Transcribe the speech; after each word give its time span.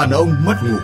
đàn 0.00 0.10
ông 0.10 0.34
mất 0.44 0.54
ngủ. 0.62 0.78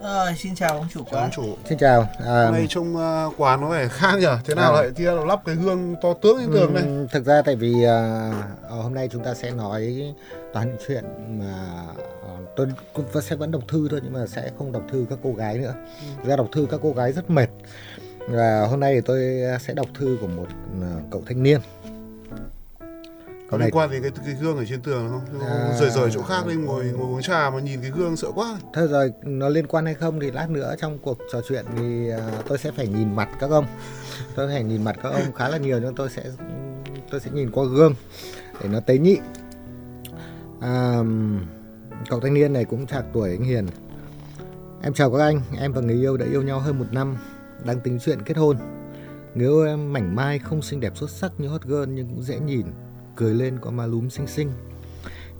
Ờ, 0.00 0.32
xin 0.36 0.54
chào 0.54 0.68
ông 0.76 0.86
chủ 0.94 1.00
quán. 1.10 1.22
Ông 1.22 1.30
chủ. 1.30 1.56
Xin 1.68 1.78
chào. 1.78 2.08
À, 2.26 2.44
Hôm 2.44 2.52
nay 2.52 2.66
trông 2.68 2.96
uh, 2.96 3.34
quán 3.36 3.60
nó 3.60 3.68
phải 3.70 3.88
khác 3.88 4.14
nhỉ? 4.20 4.26
Thế 4.44 4.54
nào 4.54 4.74
À. 4.74 4.80
lại 4.82 4.90
kia 4.96 5.12
lắp 5.26 5.40
cái 5.44 5.54
gương 5.54 5.94
to 6.02 6.08
tướng 6.22 6.38
lên 6.38 6.50
tường 6.52 6.74
này? 6.74 6.84
thực 7.12 7.24
ra 7.26 7.42
tại 7.42 7.56
vì 7.56 7.84
à, 7.84 8.30
ờ, 8.68 8.76
hôm 8.82 8.94
nay 8.94 9.08
chúng 9.12 9.24
ta 9.24 9.34
sẽ 9.34 9.50
nói 9.50 10.14
toàn 10.52 10.68
những 10.68 10.76
chuyện 10.88 11.04
mà 11.38 11.84
ờ, 12.22 12.36
tôi 12.56 12.66
vẫn- 12.94 13.22
sẽ 13.22 13.36
vẫn 13.36 13.50
đọc 13.50 13.62
thư 13.68 13.88
thôi 13.90 14.00
nhưng 14.04 14.12
mà 14.12 14.26
sẽ 14.26 14.50
không 14.58 14.72
đọc 14.72 14.82
thư 14.92 15.06
các 15.10 15.18
cô 15.22 15.32
gái 15.32 15.58
nữa. 15.58 15.74
Thực 16.22 16.28
ra 16.28 16.36
đọc 16.36 16.48
thư 16.52 16.66
các 16.70 16.80
cô 16.82 16.92
gái 16.92 17.12
rất 17.12 17.30
mệt. 17.30 17.48
Và 18.28 18.66
hôm 18.70 18.80
nay 18.80 18.94
thì 18.94 19.00
tôi 19.00 19.22
sẽ 19.60 19.74
đọc 19.74 19.86
thư 19.94 20.18
của 20.20 20.26
một 20.26 20.46
ờ, 20.82 20.88
cậu 21.10 21.22
thanh 21.26 21.42
niên. 21.42 21.60
Có 23.50 23.56
liên 23.58 23.70
quan 23.72 23.90
đến 23.90 24.02
cái 24.02 24.10
cái 24.26 24.34
gương 24.40 24.56
ở 24.58 24.64
trên 24.68 24.80
tường 24.82 25.08
không? 25.10 25.40
À. 25.48 25.76
Rời 25.80 25.90
rời 25.90 26.10
chỗ 26.14 26.22
khác 26.22 26.46
đi 26.48 26.54
ngồi 26.54 26.84
ngồi 26.84 27.06
uống 27.12 27.22
trà 27.22 27.50
mà 27.50 27.60
nhìn 27.60 27.80
cái 27.82 27.90
gương 27.90 28.16
sợ 28.16 28.28
quá. 28.34 28.58
Thôi 28.74 28.88
rồi 28.88 29.12
nó 29.22 29.48
liên 29.48 29.66
quan 29.66 29.84
hay 29.84 29.94
không 29.94 30.20
thì 30.20 30.30
lát 30.30 30.50
nữa 30.50 30.74
trong 30.78 30.98
cuộc 30.98 31.18
trò 31.32 31.40
chuyện 31.48 31.64
thì 31.78 32.10
à, 32.10 32.30
tôi 32.48 32.58
sẽ 32.58 32.70
phải 32.76 32.86
nhìn 32.86 33.16
mặt 33.16 33.28
các 33.40 33.50
ông. 33.50 33.66
Tôi 34.34 34.48
phải 34.48 34.62
nhìn 34.64 34.84
mặt 34.84 34.96
các 35.02 35.08
ông 35.10 35.32
khá 35.32 35.48
là 35.48 35.58
nhiều 35.58 35.80
nhưng 35.82 35.94
tôi 35.94 36.08
sẽ 36.10 36.22
tôi 37.10 37.20
sẽ 37.20 37.30
nhìn 37.34 37.50
qua 37.50 37.64
gương 37.64 37.94
để 38.62 38.68
nó 38.68 38.80
tế 38.80 38.98
nhị. 38.98 39.16
À, 40.60 41.00
cậu 42.08 42.20
thanh 42.20 42.34
niên 42.34 42.52
này 42.52 42.64
cũng 42.64 42.86
chạc 42.86 43.04
tuổi 43.12 43.30
anh 43.30 43.42
Hiền. 43.42 43.66
Em 44.82 44.92
chào 44.92 45.10
các 45.10 45.18
anh, 45.18 45.40
em 45.58 45.72
và 45.72 45.80
người 45.80 45.94
yêu 45.94 46.16
đã 46.16 46.26
yêu 46.26 46.42
nhau 46.42 46.60
hơn 46.60 46.78
một 46.78 46.86
năm, 46.92 47.16
đang 47.64 47.80
tính 47.80 47.98
chuyện 48.00 48.22
kết 48.22 48.36
hôn. 48.36 48.56
Người 49.34 49.46
yêu 49.46 49.66
em 49.66 49.92
mảnh 49.92 50.16
mai 50.16 50.38
không 50.38 50.62
xinh 50.62 50.80
đẹp 50.80 50.96
xuất 50.96 51.10
sắc 51.10 51.32
như 51.38 51.48
hot 51.48 51.62
girl 51.62 51.88
nhưng 51.88 52.08
cũng 52.08 52.22
dễ 52.22 52.40
nhìn, 52.40 52.66
cười 53.16 53.34
lên 53.34 53.58
có 53.60 53.70
má 53.70 53.86
lúm 53.86 54.08
xinh 54.08 54.26
xinh. 54.26 54.52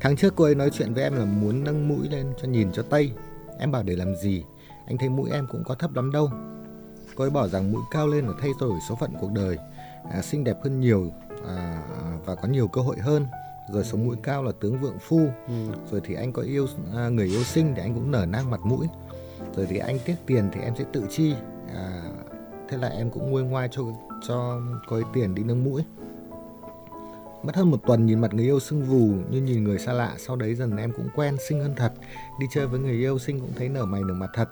Tháng 0.01 0.17
trước 0.17 0.33
cô 0.37 0.45
ấy 0.45 0.55
nói 0.55 0.71
chuyện 0.71 0.95
với 0.95 1.03
em 1.03 1.17
là 1.17 1.25
muốn 1.25 1.65
nâng 1.65 1.89
mũi 1.89 2.09
lên 2.09 2.27
cho 2.43 2.49
nhìn 2.49 2.73
cho 2.73 2.83
tây. 2.83 3.13
Em 3.59 3.73
bảo 3.73 3.83
để 3.83 3.97
làm 3.97 4.17
gì? 4.17 4.45
Anh 4.87 4.99
thấy 4.99 5.09
mũi 5.09 5.31
em 5.31 5.47
cũng 5.51 5.65
có 5.65 5.75
thấp 5.75 5.95
lắm 5.95 6.13
đâu. 6.13 6.31
Cô 7.15 7.25
ấy 7.25 7.31
bảo 7.31 7.49
rằng 7.49 7.73
mũi 7.73 7.83
cao 7.91 8.09
lên 8.09 8.27
là 8.27 8.33
thay 8.41 8.51
đổi 8.61 8.79
số 8.89 8.95
phận 9.01 9.11
cuộc 9.21 9.33
đời, 9.33 9.59
à, 10.13 10.23
xinh 10.23 10.45
đẹp 10.45 10.57
hơn 10.65 10.81
nhiều 10.81 11.13
à, 11.49 11.83
à 12.03 12.19
và 12.27 12.35
có 12.35 12.49
nhiều 12.49 12.69
cơ 12.69 12.81
hội 12.81 12.97
hơn. 12.99 13.27
Rồi 13.73 13.85
sống 13.85 14.07
mũi 14.07 14.17
cao 14.23 14.43
là 14.43 14.53
tướng 14.61 14.81
vượng 14.81 14.99
phu. 15.01 15.29
Rồi 15.91 16.01
thì 16.05 16.15
anh 16.15 16.33
có 16.33 16.43
yêu 16.43 16.67
à, 16.97 17.09
người 17.09 17.27
yêu 17.27 17.45
sinh 17.45 17.73
thì 17.77 17.83
anh 17.83 17.95
cũng 17.95 18.11
nở 18.11 18.27
nang 18.27 18.51
mặt 18.51 18.61
mũi. 18.65 18.87
Rồi 19.57 19.67
thì 19.71 19.79
anh 19.79 19.99
tiếc 20.05 20.17
tiền 20.27 20.49
thì 20.53 20.61
em 20.61 20.75
sẽ 20.79 20.85
tự 20.93 21.07
chi. 21.11 21.35
À, 21.75 22.03
thế 22.69 22.77
là 22.77 22.89
em 22.89 23.11
cũng 23.11 23.31
nguôi 23.31 23.43
ngoai 23.43 23.69
cho 23.71 23.83
cho 24.29 24.61
ấy 24.89 25.03
tiền 25.13 25.35
đi 25.35 25.43
nâng 25.43 25.65
mũi. 25.65 25.83
Mất 27.43 27.57
hơn 27.57 27.71
một 27.71 27.87
tuần 27.87 28.07
nhìn 28.07 28.21
mặt 28.21 28.35
người 28.35 28.45
yêu 28.45 28.61
sưng 28.61 28.85
vù 28.85 29.15
như 29.31 29.41
nhìn 29.41 29.65
người 29.65 29.79
xa 29.79 29.93
lạ 29.93 30.15
Sau 30.19 30.37
đấy 30.37 30.55
dần 30.55 30.77
em 30.77 30.93
cũng 30.97 31.09
quen 31.15 31.37
xinh 31.49 31.61
hơn 31.61 31.75
thật 31.77 31.93
Đi 32.41 32.47
chơi 32.55 32.67
với 32.67 32.81
người 32.81 32.93
yêu 32.93 33.19
xinh 33.19 33.41
cũng 33.41 33.53
thấy 33.57 33.69
nở 33.69 33.85
mày 33.85 34.03
nở 34.09 34.15
mặt 34.15 34.31
thật 34.35 34.49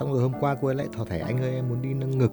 Xong 0.00 0.12
rồi 0.12 0.22
hôm 0.22 0.32
qua 0.40 0.56
cô 0.60 0.68
ấy 0.68 0.74
lại 0.74 0.86
thỏ 0.96 1.04
thẻ 1.04 1.18
anh 1.18 1.42
ơi 1.42 1.54
em 1.54 1.68
muốn 1.68 1.82
đi 1.82 1.94
nâng 1.94 2.18
ngực 2.18 2.30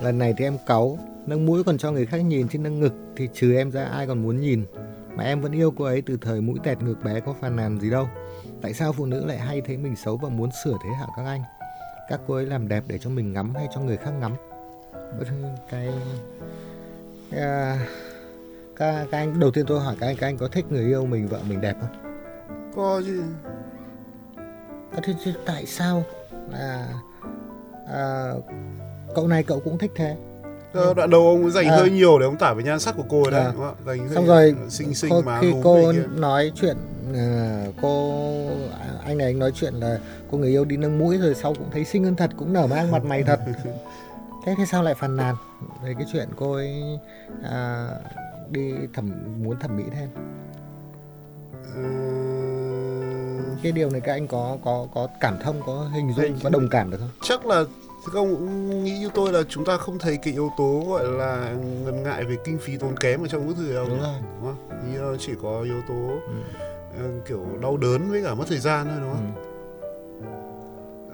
Lần 0.00 0.18
này 0.18 0.34
thì 0.36 0.44
em 0.44 0.56
cáu 0.66 0.98
Nâng 1.26 1.46
mũi 1.46 1.64
còn 1.64 1.78
cho 1.78 1.92
người 1.92 2.06
khác 2.06 2.18
nhìn 2.18 2.48
chứ 2.48 2.58
nâng 2.58 2.80
ngực 2.80 2.94
Thì 3.16 3.28
trừ 3.34 3.54
em 3.54 3.70
ra 3.70 3.84
ai 3.84 4.06
còn 4.06 4.22
muốn 4.22 4.40
nhìn 4.40 4.64
Mà 5.16 5.24
em 5.24 5.40
vẫn 5.40 5.52
yêu 5.52 5.72
cô 5.76 5.84
ấy 5.84 6.02
từ 6.02 6.18
thời 6.20 6.40
mũi 6.40 6.58
tẹt 6.62 6.82
ngực 6.82 7.04
bé 7.04 7.20
có 7.20 7.34
phàn 7.40 7.56
nàn 7.56 7.80
gì 7.80 7.90
đâu 7.90 8.08
Tại 8.62 8.74
sao 8.74 8.92
phụ 8.92 9.06
nữ 9.06 9.24
lại 9.24 9.38
hay 9.38 9.60
thấy 9.60 9.76
mình 9.76 9.96
xấu 9.96 10.16
và 10.16 10.28
muốn 10.28 10.50
sửa 10.64 10.76
thế 10.84 10.90
hả 11.00 11.06
các 11.16 11.24
anh 11.24 11.42
Các 12.08 12.20
cô 12.26 12.34
ấy 12.34 12.46
làm 12.46 12.68
đẹp 12.68 12.84
để 12.86 12.98
cho 12.98 13.10
mình 13.10 13.32
ngắm 13.32 13.54
hay 13.54 13.68
cho 13.74 13.80
người 13.80 13.96
khác 13.96 14.12
ngắm 14.20 14.32
Cái... 15.70 15.88
À, 17.30 17.86
các, 18.76 19.06
các 19.10 19.18
anh 19.18 19.40
đầu 19.40 19.50
tiên 19.50 19.64
tôi 19.68 19.80
hỏi 19.80 19.96
các 20.00 20.06
anh 20.06 20.16
các 20.16 20.26
anh 20.26 20.38
có 20.38 20.48
thích 20.48 20.64
người 20.70 20.84
yêu 20.84 21.06
mình 21.06 21.28
vợ 21.28 21.40
mình 21.48 21.60
đẹp 21.60 21.76
không? 21.80 21.90
Có 22.74 23.02
chứ. 23.06 23.22
À, 24.92 24.98
thế, 25.02 25.14
thế 25.24 25.32
tại 25.46 25.66
sao 25.66 26.04
là 26.50 26.88
à, 27.88 28.32
cậu 29.14 29.28
này 29.28 29.42
cậu 29.42 29.60
cũng 29.60 29.78
thích 29.78 29.92
thế? 29.94 30.16
Ờ, 30.72 30.94
Đoạn 30.94 31.10
đầu 31.10 31.20
ông 31.26 31.50
dành 31.50 31.66
À. 31.68 31.76
hơi 31.76 31.90
nhiều 31.90 32.18
để 32.18 32.26
ông 32.26 32.36
tả 32.36 32.52
về 32.54 32.62
nhan 32.62 32.80
sắc 32.80 32.96
của 32.96 33.04
cô 33.08 33.22
ấy 33.22 33.30
đấy. 33.32 33.40
À. 33.40 33.52
đúng 33.54 33.60
không 33.62 33.74
ạ? 33.78 33.82
Dành 33.86 34.08
Xong 34.14 34.26
rồi 34.26 34.54
xinh 34.68 34.94
xinh 34.94 35.12
má 35.24 35.38
khi 35.40 35.52
cô 35.62 35.92
nói 36.16 36.52
chuyện 36.54 36.76
cô 37.82 38.22
anh 39.04 39.18
này 39.18 39.26
anh 39.26 39.38
nói 39.38 39.52
chuyện 39.54 39.74
là 39.74 39.98
cô 40.30 40.38
người 40.38 40.48
yêu 40.50 40.64
đi 40.64 40.76
nâng 40.76 40.98
mũi 40.98 41.18
rồi 41.18 41.34
sau 41.34 41.54
cũng 41.54 41.70
thấy 41.72 41.84
xinh 41.84 42.04
hơn 42.04 42.16
thật 42.16 42.30
cũng 42.36 42.52
nở 42.52 42.66
mang 42.66 42.90
mặt 42.90 43.04
mày 43.04 43.22
thật. 43.22 43.40
Thế 44.46 44.54
thế 44.58 44.64
sao 44.66 44.82
lại 44.82 44.94
phàn 44.94 45.16
nàn 45.16 45.34
về 45.84 45.94
cái 45.98 46.06
chuyện 46.12 46.28
cô 46.36 46.52
ấy 46.52 46.82
à, 47.42 47.88
đi 48.50 48.72
thẩm 48.94 49.10
muốn 49.42 49.58
thẩm 49.60 49.76
mỹ 49.76 49.82
thêm? 49.94 50.08
Ờ, 51.74 51.82
Cái 53.62 53.72
điều 53.72 53.90
này 53.90 54.00
các 54.00 54.12
anh 54.12 54.26
có 54.28 54.56
có 54.64 54.86
có 54.94 55.08
cảm 55.20 55.38
thông, 55.44 55.60
có 55.66 55.88
hình 55.94 56.12
dung, 56.16 56.24
Hình- 56.24 56.36
có 56.42 56.50
đồng 56.50 56.68
cảm 56.68 56.90
được 56.90 56.98
không? 57.00 57.08
chắc 57.22 57.46
là 57.46 57.64
các 58.06 58.14
ông 58.14 58.34
cũng 58.36 58.84
nghĩ 58.84 58.98
như 58.98 59.10
tôi 59.14 59.32
là 59.32 59.42
chúng 59.48 59.64
ta 59.64 59.76
không 59.76 59.98
thấy 59.98 60.16
cái 60.16 60.32
yếu 60.32 60.50
tố 60.56 60.84
gọi 60.88 61.04
là 61.08 61.52
ngần 61.84 62.02
ngại 62.02 62.24
về 62.24 62.36
kinh 62.44 62.58
phí 62.58 62.76
tốn 62.76 62.96
kém 63.00 63.22
ở 63.24 63.28
trong 63.28 63.46
bức 63.46 63.56
thư 63.56 63.74
đâu 63.74 63.86
Đúng 63.88 64.00
rồi. 64.00 64.14
đúng 64.40 64.44
không? 64.68 64.92
Như 64.92 64.98
nó 64.98 65.16
chỉ 65.18 65.32
có 65.42 65.60
yếu 65.62 65.82
tố 65.88 66.08
Ừ. 66.26 66.34
ờ, 66.98 67.04
kiểu 67.28 67.46
đau 67.62 67.76
đớn 67.76 68.10
với 68.10 68.22
cả 68.24 68.34
mất 68.34 68.44
thời 68.48 68.58
gian 68.58 68.86
thôi 68.86 68.96
đúng 69.00 69.10
không? 69.12 69.32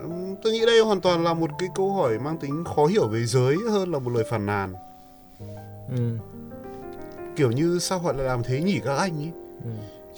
Ừ. 0.03 0.35
Tôi 0.43 0.53
nghĩ 0.53 0.67
đây 0.67 0.81
hoàn 0.81 1.01
toàn 1.01 1.25
là 1.25 1.35
một 1.35 1.51
cái 1.59 1.69
câu 1.75 1.93
hỏi 1.93 2.19
mang 2.19 2.39
tính 2.39 2.65
khó 2.77 2.87
hiểu 2.87 3.09
về 3.09 3.25
giới 3.25 3.57
hơn 3.71 3.93
là 3.93 3.99
một 3.99 4.11
lời 4.15 4.25
phàn 4.31 4.47
nàn. 4.47 4.75
Ừ. 5.97 6.17
Kiểu 7.37 7.51
như 7.51 7.79
sao 7.79 7.99
họ 7.99 8.13
lại 8.13 8.27
làm 8.27 8.43
thế 8.43 8.61
nhỉ 8.63 8.81
các 8.85 8.97
anh 8.97 9.19
ấy? 9.19 9.33
Ừ. 9.65 9.71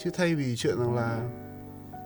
Chứ 0.03 0.09
thay 0.13 0.35
vì 0.35 0.55
chuyện 0.57 0.79
rằng 0.79 0.95
là 0.95 1.19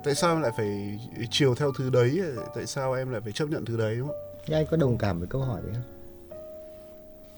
tại 0.04 0.16
sao 0.16 0.34
em 0.34 0.42
lại 0.42 0.52
phải 0.58 1.00
chiều 1.32 1.56
theo 1.56 1.72
thứ 1.78 1.90
đấy, 1.90 2.22
tại 2.56 2.66
sao 2.66 2.94
em 2.94 3.10
lại 3.12 3.22
phải 3.22 3.32
chấp 3.32 3.50
nhận 3.50 3.66
thứ 3.66 3.78
đấy 3.78 3.96
đúng 3.96 4.08
không? 4.08 4.18
Nhưng 4.48 4.58
anh 4.58 4.66
có 4.72 4.78
đồng 4.78 4.98
cảm 4.98 5.20
với 5.20 5.28
câu 5.28 5.42
hỏi 5.42 5.62
đấy 5.64 5.74
không? 5.74 5.96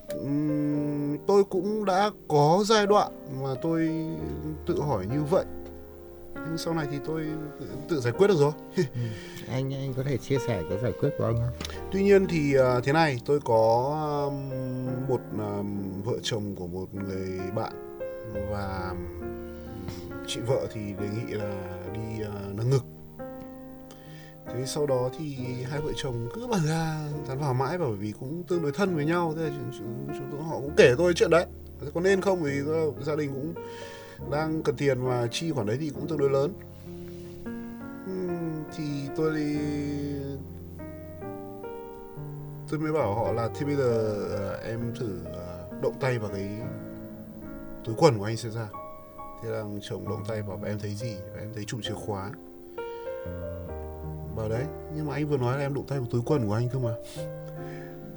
Ừm, 0.09 1.17
tôi 1.27 1.43
cũng 1.43 1.85
đã 1.85 2.11
có 2.27 2.63
giai 2.65 2.87
đoạn 2.87 3.11
mà 3.43 3.49
tôi 3.61 3.89
tự 4.65 4.81
hỏi 4.81 5.05
như 5.05 5.23
vậy. 5.23 5.45
Nhưng 6.35 6.57
sau 6.57 6.73
này 6.73 6.87
thì 6.91 6.97
tôi 7.05 7.25
tự, 7.89 7.99
giải 7.99 8.13
quyết 8.17 8.27
được 8.27 8.37
rồi. 8.37 8.51
Anh 9.49 9.73
anh 9.73 9.93
có 9.93 10.03
thể 10.03 10.17
chia 10.17 10.37
sẻ 10.47 10.63
cái 10.69 10.77
giải 10.81 10.91
quyết 10.99 11.09
của 11.17 11.25
anh 11.25 11.35
không? 11.35 11.69
Tuy 11.91 12.03
nhiên 12.03 12.27
thì 12.27 12.55
à, 12.55 12.79
thế 12.83 12.93
này, 12.93 13.17
tôi 13.25 13.39
có 13.45 13.91
một 15.07 15.21
vợ 16.03 16.13
chồng 16.21 16.55
của 16.55 16.67
một 16.67 16.93
người 16.93 17.39
bạn 17.55 17.73
và 18.51 18.95
chị 20.27 20.39
vợ 20.47 20.67
thì 20.73 20.81
đề 20.81 21.07
nghị 21.07 21.33
là 21.33 21.63
đi 21.93 22.23
à, 22.23 22.33
nâng 22.53 22.69
ngực. 22.69 22.96
Thế 24.53 24.65
sau 24.65 24.85
đó 24.85 25.09
thì 25.17 25.35
hai 25.69 25.81
vợ 25.81 25.91
chồng 25.95 26.29
cứ 26.33 26.47
bàn 26.47 26.61
ra 26.65 27.09
tán 27.27 27.39
vào 27.39 27.53
mãi 27.53 27.77
bởi 27.77 27.91
vì 27.91 28.13
cũng 28.19 28.43
tương 28.47 28.61
đối 28.61 28.71
thân 28.71 28.95
với 28.95 29.05
nhau 29.05 29.33
thế 29.37 29.43
là 29.43 29.49
chúng, 29.49 29.71
chúng, 29.79 30.27
chúng, 30.31 30.43
họ 30.43 30.55
cũng 30.55 30.73
kể 30.77 30.95
tôi 30.97 31.13
chuyện 31.13 31.29
đấy. 31.29 31.45
Có 31.93 32.01
nên 32.01 32.21
không? 32.21 32.43
Vì 32.43 32.51
gia 33.01 33.15
đình 33.15 33.31
cũng 33.33 33.53
đang 34.31 34.63
cần 34.63 34.75
tiền 34.75 35.05
mà 35.05 35.27
chi 35.31 35.51
khoản 35.51 35.67
đấy 35.67 35.77
thì 35.79 35.89
cũng 35.89 36.07
tương 36.07 36.17
đối 36.17 36.29
lớn. 36.29 36.53
Thì 38.77 38.83
tôi 39.15 39.35
đi 39.35 39.57
tôi 42.69 42.79
mới 42.79 42.91
bảo 42.91 43.15
họ 43.15 43.31
là 43.31 43.49
thế 43.55 43.65
bây 43.65 43.75
giờ 43.75 44.15
ờ, 44.29 44.59
em 44.65 44.93
thử 44.99 45.19
ờ, 45.33 45.69
động 45.81 45.93
tay 45.99 46.19
vào 46.19 46.29
cái 46.29 46.49
túi 47.85 47.95
quần 47.97 48.17
của 48.17 48.25
anh 48.25 48.37
xem 48.37 48.51
ra 48.51 48.67
thế 49.43 49.49
là 49.49 49.63
chồng 49.81 50.09
động 50.09 50.23
tay 50.27 50.41
bảo 50.41 50.59
em 50.65 50.79
thấy 50.79 50.95
gì? 50.95 51.15
Em 51.39 51.53
thấy 51.55 51.63
chùm 51.65 51.81
chìa 51.81 51.93
khóa 51.93 52.31
vào 54.37 54.49
đấy, 54.49 54.63
nhưng 54.95 55.07
mà 55.07 55.13
anh 55.13 55.27
vừa 55.27 55.37
nói 55.37 55.57
là 55.57 55.63
em 55.63 55.73
đụng 55.73 55.85
tay 55.87 55.99
vào 55.99 56.07
túi 56.11 56.21
quần 56.25 56.47
của 56.47 56.53
anh 56.53 56.69
cơ 56.69 56.79
mà. 56.79 56.93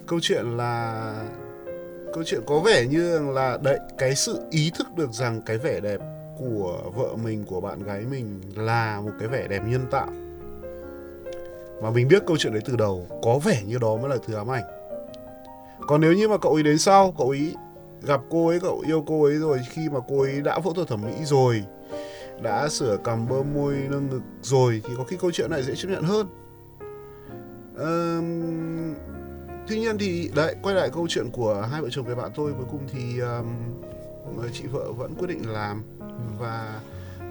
Câu 0.06 0.18
chuyện 0.22 0.56
là, 0.56 1.12
câu 2.14 2.24
chuyện 2.26 2.40
có 2.46 2.60
vẻ 2.60 2.86
như 2.86 3.32
là, 3.32 3.58
đấy, 3.62 3.78
cái 3.98 4.14
sự 4.14 4.40
ý 4.50 4.70
thức 4.78 4.86
được 4.96 5.12
rằng 5.12 5.42
cái 5.46 5.58
vẻ 5.58 5.80
đẹp 5.80 6.00
của 6.38 6.80
vợ 6.94 7.16
mình, 7.24 7.44
của 7.44 7.60
bạn 7.60 7.82
gái 7.82 8.00
mình 8.00 8.40
là 8.56 9.00
một 9.00 9.10
cái 9.18 9.28
vẻ 9.28 9.46
đẹp 9.48 9.62
nhân 9.66 9.86
tạo. 9.90 10.08
Mà 11.82 11.90
mình 11.90 12.08
biết 12.08 12.22
câu 12.26 12.36
chuyện 12.36 12.52
đấy 12.52 12.62
từ 12.64 12.76
đầu, 12.76 13.06
có 13.22 13.38
vẻ 13.38 13.62
như 13.66 13.78
đó 13.78 13.96
mới 13.96 14.10
là 14.10 14.16
thứ 14.26 14.34
ám 14.34 14.50
ảnh. 14.50 14.64
Còn 15.86 16.00
nếu 16.00 16.12
như 16.12 16.28
mà 16.28 16.38
cậu 16.38 16.52
ấy 16.52 16.62
đến 16.62 16.78
sau, 16.78 17.14
cậu 17.18 17.28
ấy 17.28 17.54
gặp 18.02 18.20
cô 18.30 18.48
ấy, 18.48 18.60
cậu 18.60 18.82
yêu 18.86 19.04
cô 19.06 19.24
ấy 19.24 19.34
rồi, 19.34 19.60
khi 19.70 19.88
mà 19.92 20.00
cô 20.08 20.20
ấy 20.20 20.40
đã 20.40 20.60
phẫu 20.60 20.72
thuật 20.72 20.88
thẩm 20.88 21.02
mỹ 21.02 21.24
rồi 21.24 21.64
đã 22.42 22.68
sửa 22.68 22.96
cằm 23.04 23.28
bơ 23.28 23.42
môi 23.42 23.74
nâng 23.90 24.08
ngực 24.10 24.22
rồi 24.42 24.82
thì 24.84 24.94
có 24.96 25.04
khi 25.04 25.16
câu 25.20 25.30
chuyện 25.30 25.50
này 25.50 25.62
dễ 25.62 25.74
chấp 25.76 25.88
nhận 25.88 26.02
hơn. 26.02 26.26
Ờm, 27.76 28.94
tuy 29.68 29.78
nhiên 29.80 29.98
thì 29.98 30.30
đấy 30.34 30.56
quay 30.62 30.74
lại 30.74 30.90
câu 30.92 31.06
chuyện 31.08 31.30
của 31.32 31.68
hai 31.70 31.82
vợ 31.82 31.88
chồng 31.90 32.06
người 32.06 32.14
bạn 32.14 32.30
tôi 32.34 32.52
cuối 32.52 32.66
cùng 32.70 32.80
thì 32.92 33.18
um, 33.18 33.46
người 34.36 34.50
chị 34.52 34.66
vợ 34.66 34.92
vẫn 34.92 35.14
quyết 35.14 35.28
định 35.28 35.52
làm. 35.52 35.82
Và 36.38 36.80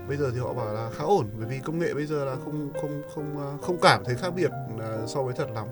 bây 0.08 0.18
giờ 0.18 0.32
thì 0.34 0.40
họ 0.40 0.54
bảo 0.54 0.74
là 0.74 0.90
khá 0.90 1.04
ổn 1.04 1.26
bởi 1.38 1.48
vì 1.50 1.60
công 1.60 1.80
nghệ 1.80 1.94
bây 1.94 2.06
giờ 2.06 2.26
là 2.26 2.36
không 2.46 2.70
không 2.82 3.02
không 3.16 3.38
ờ, 3.38 3.58
không 3.62 3.78
cảm 3.82 4.04
thấy 4.06 4.16
khác 4.16 4.34
biệt 4.36 4.52
ờ, 4.80 5.08
so 5.08 5.24
với 5.24 5.34
thật 5.34 5.48
lắm. 5.56 5.68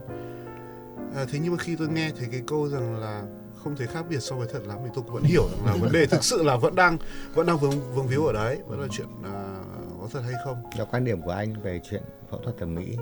À, 1.16 1.26
thế 1.32 1.40
nhưng 1.44 1.52
mà 1.52 1.58
khi 1.58 1.76
tôi 1.76 1.88
nghe 1.88 2.12
thấy 2.20 2.28
cái 2.32 2.42
câu 2.48 2.70
rằng 2.70 3.00
là 3.00 3.24
không 3.64 3.76
thấy 3.76 3.88
khác 3.88 4.06
biệt 4.10 4.20
so 4.20 4.36
với 4.36 4.48
thật 4.54 4.60
lắm 4.68 4.78
thì 4.84 4.90
tôi 4.96 5.04
vẫn 5.08 5.24
hiểu 5.24 5.50
rằng 5.50 5.66
là 5.66 5.74
vấn 5.74 5.92
đề 5.92 6.06
thực 6.06 6.24
sự 6.24 6.44
là 6.44 6.58
vẫn 6.58 6.76
đang 6.76 6.98
vẫn 7.34 7.46
đang 7.48 7.58
vướng 7.58 7.94
vướng 7.96 8.08
víu 8.08 8.26
ở 8.26 8.34
đấy 8.34 8.58
vẫn 8.68 8.82
là 8.82 8.88
chuyện 8.92 9.08
à, 9.24 9.56
có 10.02 10.08
thật 10.14 10.22
hay 10.26 10.34
không. 10.46 10.58
Là 10.78 10.86
quan 10.86 11.06
điểm 11.06 11.22
của 11.22 11.32
anh 11.32 11.62
về 11.64 11.82
chuyện 11.90 12.02
phẫu 12.32 12.40
thuật 12.40 12.58
thẩm 12.58 12.76
mỹ. 12.76 12.98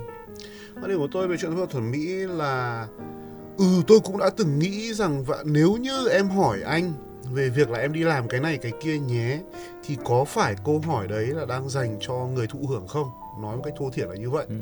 Quan 0.76 0.88
điểm 0.90 0.98
của 0.98 1.08
tôi 1.12 1.28
về 1.28 1.38
chuyện 1.38 1.52
phẫu 1.52 1.58
thuật 1.58 1.70
thẩm 1.70 1.92
mỹ 1.92 2.08
là 2.14 2.88
ừ 3.58 3.66
tôi 3.88 4.00
cũng 4.00 4.18
đã 4.18 4.30
từng 4.30 4.60
nghĩ 4.60 4.94
rằng 4.94 5.24
và 5.24 5.44
nếu 5.46 5.76
như 5.76 6.08
em 6.08 6.30
hỏi 6.30 6.62
anh 6.62 6.94
về 7.34 7.50
việc 7.50 7.70
là 7.70 7.80
em 7.80 7.94
đi 7.94 8.04
làm 8.04 8.28
cái 8.28 8.40
này 8.42 8.58
cái 8.58 8.72
kia 8.82 9.00
nhé 9.00 9.40
thì 9.86 9.98
có 10.06 10.26
phải 10.26 10.56
câu 10.66 10.80
hỏi 10.80 11.08
đấy 11.08 11.26
là 11.26 11.46
đang 11.46 11.70
dành 11.70 11.98
cho 12.02 12.14
người 12.14 12.48
thụ 12.48 12.60
hưởng 12.70 12.88
không? 12.88 13.08
Nói 13.42 13.56
một 13.56 13.62
cách 13.66 13.74
thô 13.78 13.90
thiển 13.90 14.10
là 14.10 14.16
như 14.16 14.30
vậy. 14.30 14.46
Ừ. 14.50 14.56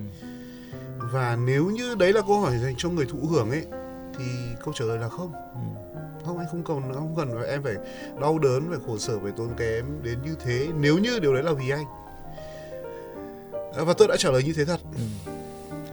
và 1.12 1.38
nếu 1.46 1.66
như 1.66 1.96
đấy 1.96 2.13
là 2.13 2.22
câu 2.22 2.39
hỏi 2.39 2.57
dành 2.57 2.75
cho 2.78 2.89
người 2.89 3.06
thụ 3.06 3.19
hưởng 3.28 3.50
ấy 3.51 3.66
thì 4.18 4.25
câu 4.63 4.74
trả 4.74 4.86
lời 4.86 4.98
là 4.98 5.10
không. 5.10 5.33
Ừ. 5.33 5.92
không 6.25 6.38
anh 6.38 6.48
không 6.51 6.63
cần 6.63 6.94
không 6.94 7.13
cần 7.18 7.30
phải 7.39 7.50
em 7.50 7.63
phải 7.63 7.75
đau 8.21 8.39
đớn 8.39 8.65
phải 8.69 8.80
khổ 8.88 8.98
sở 8.98 9.19
phải 9.19 9.31
tốn 9.38 9.50
kém 9.57 9.86
đến 10.04 10.21
như 10.25 10.36
thế. 10.44 10.68
Nếu 10.80 10.98
như 10.98 11.19
điều 11.19 11.33
đấy 11.33 11.44
là 11.44 11.51
vì 11.51 11.69
anh. 11.69 11.86
À, 13.77 13.83
và 13.83 13.94
tôi 13.98 14.07
đã 14.07 14.15
trả 14.18 14.31
lời 14.31 14.44
như 14.44 14.54
thế 14.56 14.65
thật. 14.65 14.80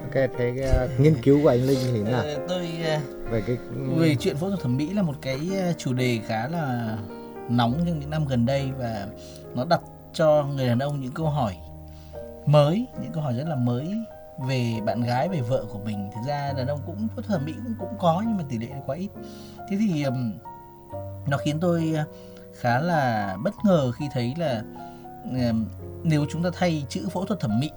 Ok 0.00 0.14
thế 0.14 0.28
cái, 0.38 0.84
uh, 0.84 1.00
nghiên 1.00 1.14
cứu 1.22 1.43
của 1.43 1.49
anh 1.49 1.67
linh 1.67 1.78
thì 1.82 2.02
thế 2.05 2.11
nào? 2.11 2.22
Ờ, 2.22 2.38
tôi 2.49 2.69
ờ, 2.84 2.99
về 3.31 3.43
cái 3.46 3.56
về 3.96 4.17
chuyện 4.20 4.37
phẫu 4.37 4.49
thuật 4.49 4.61
thẩm 4.61 4.76
mỹ 4.76 4.94
là 4.94 5.02
một 5.02 5.14
cái 5.22 5.38
ờ, 5.61 5.72
chủ 5.78 5.93
đề 5.93 6.19
khá 6.26 6.49
là 6.49 6.96
nóng 7.49 7.84
trong 7.87 8.00
những 8.00 8.11
năm 8.11 8.26
gần 8.26 8.46
đây 8.46 8.70
và 8.78 9.06
nó 9.55 9.64
đặt 9.64 9.81
cho 10.12 10.44
người 10.44 10.67
đàn 10.67 10.78
ông 10.78 11.00
những 11.00 11.12
câu 11.12 11.26
hỏi 11.26 11.56
mới 12.46 12.87
những 13.02 13.12
câu 13.12 13.22
hỏi 13.22 13.34
rất 13.34 13.44
là 13.49 13.56
mới 13.56 13.94
về 14.47 14.81
bạn 14.85 15.03
gái 15.03 15.29
về 15.29 15.41
vợ 15.41 15.65
của 15.73 15.79
mình. 15.79 16.11
Thực 16.15 16.21
ra 16.27 16.53
đàn 16.57 16.67
ông 16.67 16.81
cũng 16.87 17.09
phẫu 17.09 17.23
thuật 17.23 17.27
thẩm 17.27 17.45
mỹ 17.45 17.53
cũng 17.65 17.75
cũng 17.79 17.99
có 17.99 18.23
nhưng 18.27 18.37
mà 18.37 18.45
tỷ 18.49 18.59
lệ 18.59 18.69
quá 18.87 18.97
ít. 18.97 19.09
Thế 19.69 19.77
thì 19.81 20.03
um, 20.03 20.33
nó 21.29 21.37
khiến 21.37 21.61
tôi 21.61 21.93
ờ, 21.97 22.05
khá 22.55 22.81
là 22.81 23.37
bất 23.45 23.55
ngờ 23.65 23.93
khi 23.93 24.09
thấy 24.13 24.35
là 24.39 24.63
um, 25.25 25.69
nếu 26.03 26.27
chúng 26.31 26.43
ta 26.43 26.51
thay 26.53 26.85
chữ 26.89 27.09
phẫu 27.11 27.25
thuật 27.25 27.41
thẩm 27.41 27.61
mỹ 27.61 27.71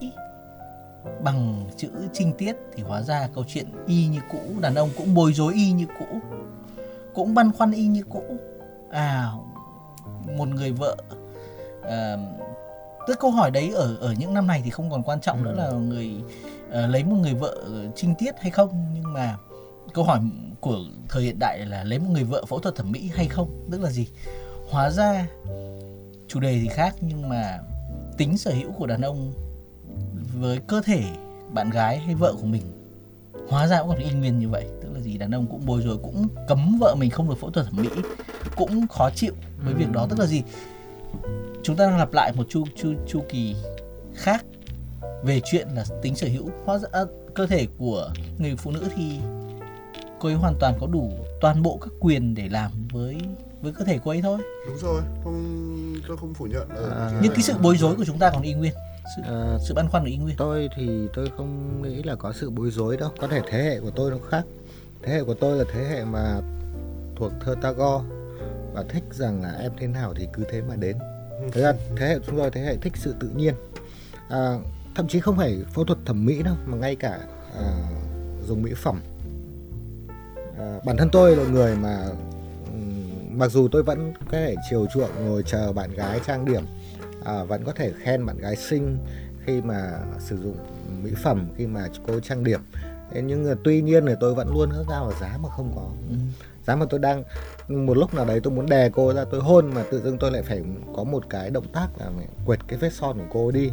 bằng 1.23 1.65
chữ 1.77 1.89
trinh 2.13 2.33
tiết 2.37 2.55
thì 2.75 2.83
hóa 2.83 3.01
ra 3.01 3.29
câu 3.35 3.43
chuyện 3.47 3.67
y 3.87 4.07
như 4.07 4.19
cũ 4.31 4.39
đàn 4.61 4.75
ông 4.75 4.89
cũng 4.97 5.13
bối 5.13 5.33
rối 5.33 5.53
y 5.53 5.71
như 5.71 5.85
cũ 5.99 6.19
cũng 7.13 7.33
băn 7.33 7.51
khoăn 7.51 7.71
y 7.71 7.87
như 7.87 8.03
cũ. 8.09 8.23
À 8.91 9.31
một 10.37 10.47
người 10.47 10.71
vợ 10.71 10.95
uh, 11.79 12.19
tức 13.07 13.19
câu 13.19 13.31
hỏi 13.31 13.51
đấy 13.51 13.71
ở 13.75 13.95
ở 13.95 14.13
những 14.19 14.33
năm 14.33 14.47
này 14.47 14.61
thì 14.65 14.69
không 14.69 14.91
còn 14.91 15.03
quan 15.03 15.21
trọng 15.21 15.43
nữa 15.43 15.53
là 15.57 15.71
người 15.71 16.11
ờ, 16.71 16.87
lấy 16.87 17.03
một 17.03 17.15
người 17.15 17.33
vợ 17.33 17.57
trinh 17.95 18.15
tiết 18.19 18.35
hay 18.39 18.51
không. 18.51 18.85
Nhưng 18.93 19.13
mà 19.13 19.37
câu 19.93 20.03
hỏi 20.03 20.19
của 20.59 20.77
thời 21.09 21.23
hiện 21.23 21.39
đại 21.39 21.65
là 21.65 21.83
lấy 21.83 21.99
một 21.99 22.09
người 22.11 22.23
vợ 22.23 22.45
phẫu 22.45 22.59
thuật 22.59 22.75
thẩm 22.75 22.91
mỹ 22.91 23.11
hay 23.15 23.27
không? 23.27 23.67
Tức 23.71 23.81
là 23.81 23.89
gì? 23.89 24.07
Hóa 24.69 24.89
ra 24.89 25.27
chủ 26.27 26.39
đề 26.39 26.59
thì 26.61 26.67
khác 26.67 26.95
nhưng 27.01 27.29
mà 27.29 27.59
tính 28.17 28.37
sở 28.37 28.51
hữu 28.51 28.71
của 28.71 28.87
đàn 28.87 29.01
ông 29.01 29.33
với 30.33 30.59
cơ 30.67 30.81
thể 30.81 31.03
bạn 31.53 31.69
gái 31.69 31.97
hay 31.97 32.15
vợ 32.15 32.33
của 32.41 32.47
mình 32.47 32.61
hóa 33.49 33.67
ra 33.67 33.79
cũng 33.79 33.89
còn 33.89 33.97
y 33.97 34.11
nguyên 34.11 34.39
như 34.39 34.49
vậy. 34.49 34.65
Tức 34.81 34.89
là 34.93 34.99
gì? 34.99 35.17
Đàn 35.17 35.31
ông 35.31 35.47
cũng 35.47 35.65
bối 35.65 35.81
rối 35.81 35.97
cũng 35.97 36.27
cấm 36.47 36.77
vợ 36.79 36.95
mình 36.95 37.09
không 37.09 37.29
được 37.29 37.35
phẫu 37.39 37.51
thuật 37.51 37.65
thẩm 37.65 37.75
mỹ 37.75 37.89
cũng 38.55 38.87
khó 38.87 39.09
chịu 39.15 39.33
với 39.65 39.73
việc 39.73 39.91
đó. 39.91 40.07
Tức 40.09 40.19
là 40.19 40.25
gì 40.25 40.43
chúng 41.63 41.75
ta 41.75 41.85
đang 41.85 41.97
lặp 41.97 42.13
lại 42.13 42.31
một 42.35 42.43
chu 42.49 42.63
chu 42.75 42.93
chu 43.07 43.23
kỳ 43.29 43.55
khác 44.15 44.45
về 45.23 45.41
chuyện 45.45 45.67
là 45.75 45.85
tính 46.01 46.15
sở 46.15 46.27
hữu 46.27 46.49
hóa 46.65 46.77
ra 46.77 46.87
à, 46.91 47.01
cơ 47.35 47.47
thể 47.47 47.67
của 47.77 48.11
người 48.37 48.55
phụ 48.55 48.71
nữ 48.71 48.83
thì 48.95 49.19
cô 50.19 50.29
ấy 50.29 50.35
hoàn 50.35 50.55
toàn 50.59 50.77
có 50.81 50.87
đủ 50.87 51.11
toàn 51.41 51.61
bộ 51.61 51.77
các 51.81 51.89
quyền 51.99 52.35
để 52.35 52.49
làm 52.49 52.71
với 52.91 53.17
với 53.61 53.73
cơ 53.73 53.85
thể 53.85 53.99
cô 54.03 54.11
ấy 54.11 54.21
thôi. 54.21 54.37
Đúng 54.67 54.77
rồi 54.77 55.01
không 55.23 55.95
tôi 56.07 56.17
không 56.17 56.33
phủ 56.33 56.45
nhận 56.45 56.69
ở 56.69 56.89
À. 56.89 57.19
nhưng 57.21 57.31
cái 57.33 57.41
sự 57.41 57.53
bối 57.61 57.77
rối 57.77 57.95
của 57.95 58.05
chúng 58.05 58.19
ta 58.19 58.29
còn 58.29 58.41
y 58.41 58.53
nguyên 58.53 58.73
sự, 59.15 59.21
Ờ, 59.27 59.59
sự 59.67 59.73
băn 59.73 59.87
khoăn 59.89 60.03
của 60.03 60.09
y 60.09 60.17
nguyên. 60.17 60.35
tôi 60.37 60.69
thì 60.77 61.07
tôi 61.13 61.29
không 61.37 61.81
nghĩ 61.81 62.03
là 62.03 62.15
có 62.15 62.33
sự 62.33 62.49
bối 62.49 62.71
rối 62.71 62.97
đâu. 62.97 63.09
Có 63.21 63.27
thể 63.27 63.41
thế 63.49 63.63
hệ 63.63 63.79
của 63.79 63.91
tôi 63.95 64.11
nó 64.11 64.17
khác. 64.29 64.43
Thế 65.03 65.13
hệ 65.13 65.23
của 65.23 65.33
tôi 65.33 65.57
là 65.57 65.63
thế 65.73 65.83
hệ 65.89 66.05
mà 66.05 66.41
thuộc 67.15 67.31
thơ 67.45 67.55
Tagore 67.61 68.05
và 68.73 68.83
thích 68.89 69.03
rằng 69.11 69.41
là 69.41 69.51
em 69.61 69.71
thế 69.77 69.87
nào 69.87 70.13
thì 70.17 70.27
cứ 70.33 70.43
thế 70.51 70.61
mà 70.61 70.75
đến 70.75 70.97
thế 71.51 71.61
ra 71.61 71.73
thế 71.95 72.07
hệ 72.07 72.19
chúng 72.27 72.37
tôi 72.37 72.51
thế 72.51 72.61
hệ 72.61 72.77
thích 72.77 72.93
sự 72.95 73.15
tự 73.19 73.29
nhiên. 73.35 73.53
À, 74.29 74.57
thậm 74.95 75.07
chí 75.07 75.19
không 75.19 75.37
phải 75.37 75.57
phẫu 75.73 75.85
thuật 75.85 75.99
thẩm 76.05 76.25
mỹ 76.25 76.43
đâu 76.43 76.55
mà 76.65 76.77
ngay 76.77 76.95
cả 76.95 77.19
à, 77.55 77.65
dùng 78.47 78.61
mỹ 78.61 78.71
phẩm. 78.75 78.99
À, 80.59 80.79
bản 80.85 80.97
thân 80.97 81.09
tôi 81.11 81.35
là 81.35 81.43
người 81.43 81.75
mà 81.75 82.09
mặc 83.29 83.51
dù 83.51 83.67
tôi 83.71 83.83
vẫn 83.83 84.13
có 84.19 84.31
thể 84.31 84.55
chiều 84.69 84.85
chuộng 84.93 85.09
ngồi 85.25 85.43
chờ 85.43 85.73
bạn 85.73 85.91
gái 85.91 86.19
trang 86.25 86.45
điểm 86.45 86.63
à, 87.25 87.43
vẫn 87.43 87.63
có 87.63 87.71
thể 87.71 87.91
khen 87.99 88.25
bạn 88.25 88.37
gái 88.37 88.55
xinh 88.55 88.97
khi 89.45 89.61
mà 89.61 89.99
sử 90.19 90.37
dụng 90.37 90.57
mỹ 91.03 91.11
phẩm 91.23 91.47
khi 91.57 91.67
mà 91.67 91.87
cô 92.07 92.19
trang 92.19 92.43
điểm. 92.43 92.61
Thế 93.13 93.21
nhưng 93.21 93.45
mà 93.45 93.53
tuy 93.63 93.81
nhiên 93.81 94.05
thì 94.05 94.13
tôi 94.19 94.33
vẫn 94.33 94.53
luôn 94.53 94.69
ước 94.69 94.85
ao 94.89 95.09
là 95.09 95.15
giá 95.21 95.37
mà 95.43 95.49
không 95.49 95.71
có. 95.75 95.89
Ừ. 96.09 96.15
giá 96.67 96.75
mà 96.75 96.85
tôi 96.89 96.99
đang 96.99 97.23
một 97.67 97.97
lúc 97.97 98.13
nào 98.13 98.25
đấy 98.25 98.39
tôi 98.43 98.53
muốn 98.53 98.65
đè 98.65 98.89
cô 98.89 99.13
ra 99.13 99.25
tôi 99.25 99.41
hôn 99.41 99.71
mà 99.73 99.83
tự 99.91 100.01
dưng 100.01 100.17
tôi 100.17 100.31
lại 100.31 100.41
phải 100.41 100.61
có 100.95 101.03
một 101.03 101.23
cái 101.29 101.49
động 101.49 101.67
tác 101.73 101.87
là 101.99 102.11
quệt 102.45 102.59
cái 102.67 102.79
vết 102.79 102.93
son 102.93 103.17
của 103.17 103.25
cô 103.33 103.51
đi 103.51 103.71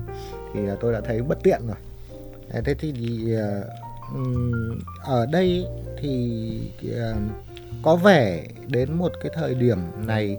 thì 0.55 0.61
tôi 0.81 0.93
đã 0.93 1.01
thấy 1.01 1.23
bất 1.23 1.39
tiện 1.43 1.67
rồi. 1.67 1.77
Thế 2.65 2.75
thì, 2.75 2.93
thì 2.93 3.35
ờ, 3.35 3.65
ở 5.05 5.27
đây 5.27 5.67
thì 6.01 6.61
ờ, 6.97 7.15
có 7.83 7.97
vẻ 7.97 8.47
đến 8.67 8.93
một 8.93 9.13
cái 9.21 9.33
thời 9.35 9.55
điểm 9.55 9.79
này 10.07 10.37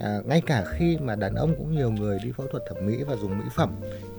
à, 0.00 0.20
ngay 0.24 0.40
cả 0.40 0.64
khi 0.78 0.98
mà 1.00 1.14
đàn 1.14 1.34
ông 1.34 1.54
cũng 1.58 1.76
nhiều 1.76 1.90
người 1.90 2.18
đi 2.24 2.32
phẫu 2.36 2.46
thuật 2.46 2.62
thẩm 2.68 2.86
mỹ 2.86 3.02
và 3.02 3.16
dùng 3.16 3.38
mỹ 3.38 3.44
phẩm 3.54 3.74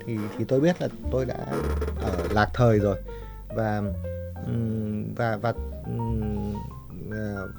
thì 0.05 0.17
thì 0.37 0.45
tôi 0.45 0.59
biết 0.59 0.81
là 0.81 0.87
tôi 1.11 1.25
đã 1.25 1.45
ở 2.01 2.27
lạc 2.31 2.49
thời 2.53 2.79
rồi 2.79 2.97
và 3.55 3.81
và 5.15 5.37
và 5.37 5.53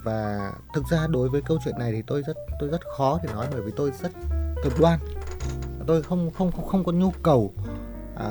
và 0.04 0.52
thực 0.74 0.84
ra 0.90 1.06
đối 1.06 1.28
với 1.28 1.42
câu 1.42 1.58
chuyện 1.64 1.78
này 1.78 1.92
thì 1.92 2.02
tôi 2.02 2.22
rất 2.22 2.36
tôi 2.60 2.68
rất 2.68 2.80
khó 2.96 3.20
để 3.22 3.28
nói 3.32 3.46
bởi 3.52 3.60
vì 3.60 3.72
tôi 3.76 3.90
rất 4.02 4.12
cực 4.62 4.72
đoan. 4.80 4.98
Tôi 5.86 6.02
không 6.02 6.30
không 6.30 6.52
không, 6.52 6.64
không 6.64 6.84
có 6.84 6.92
nhu 6.92 7.10
cầu 7.22 7.52
à, 8.16 8.28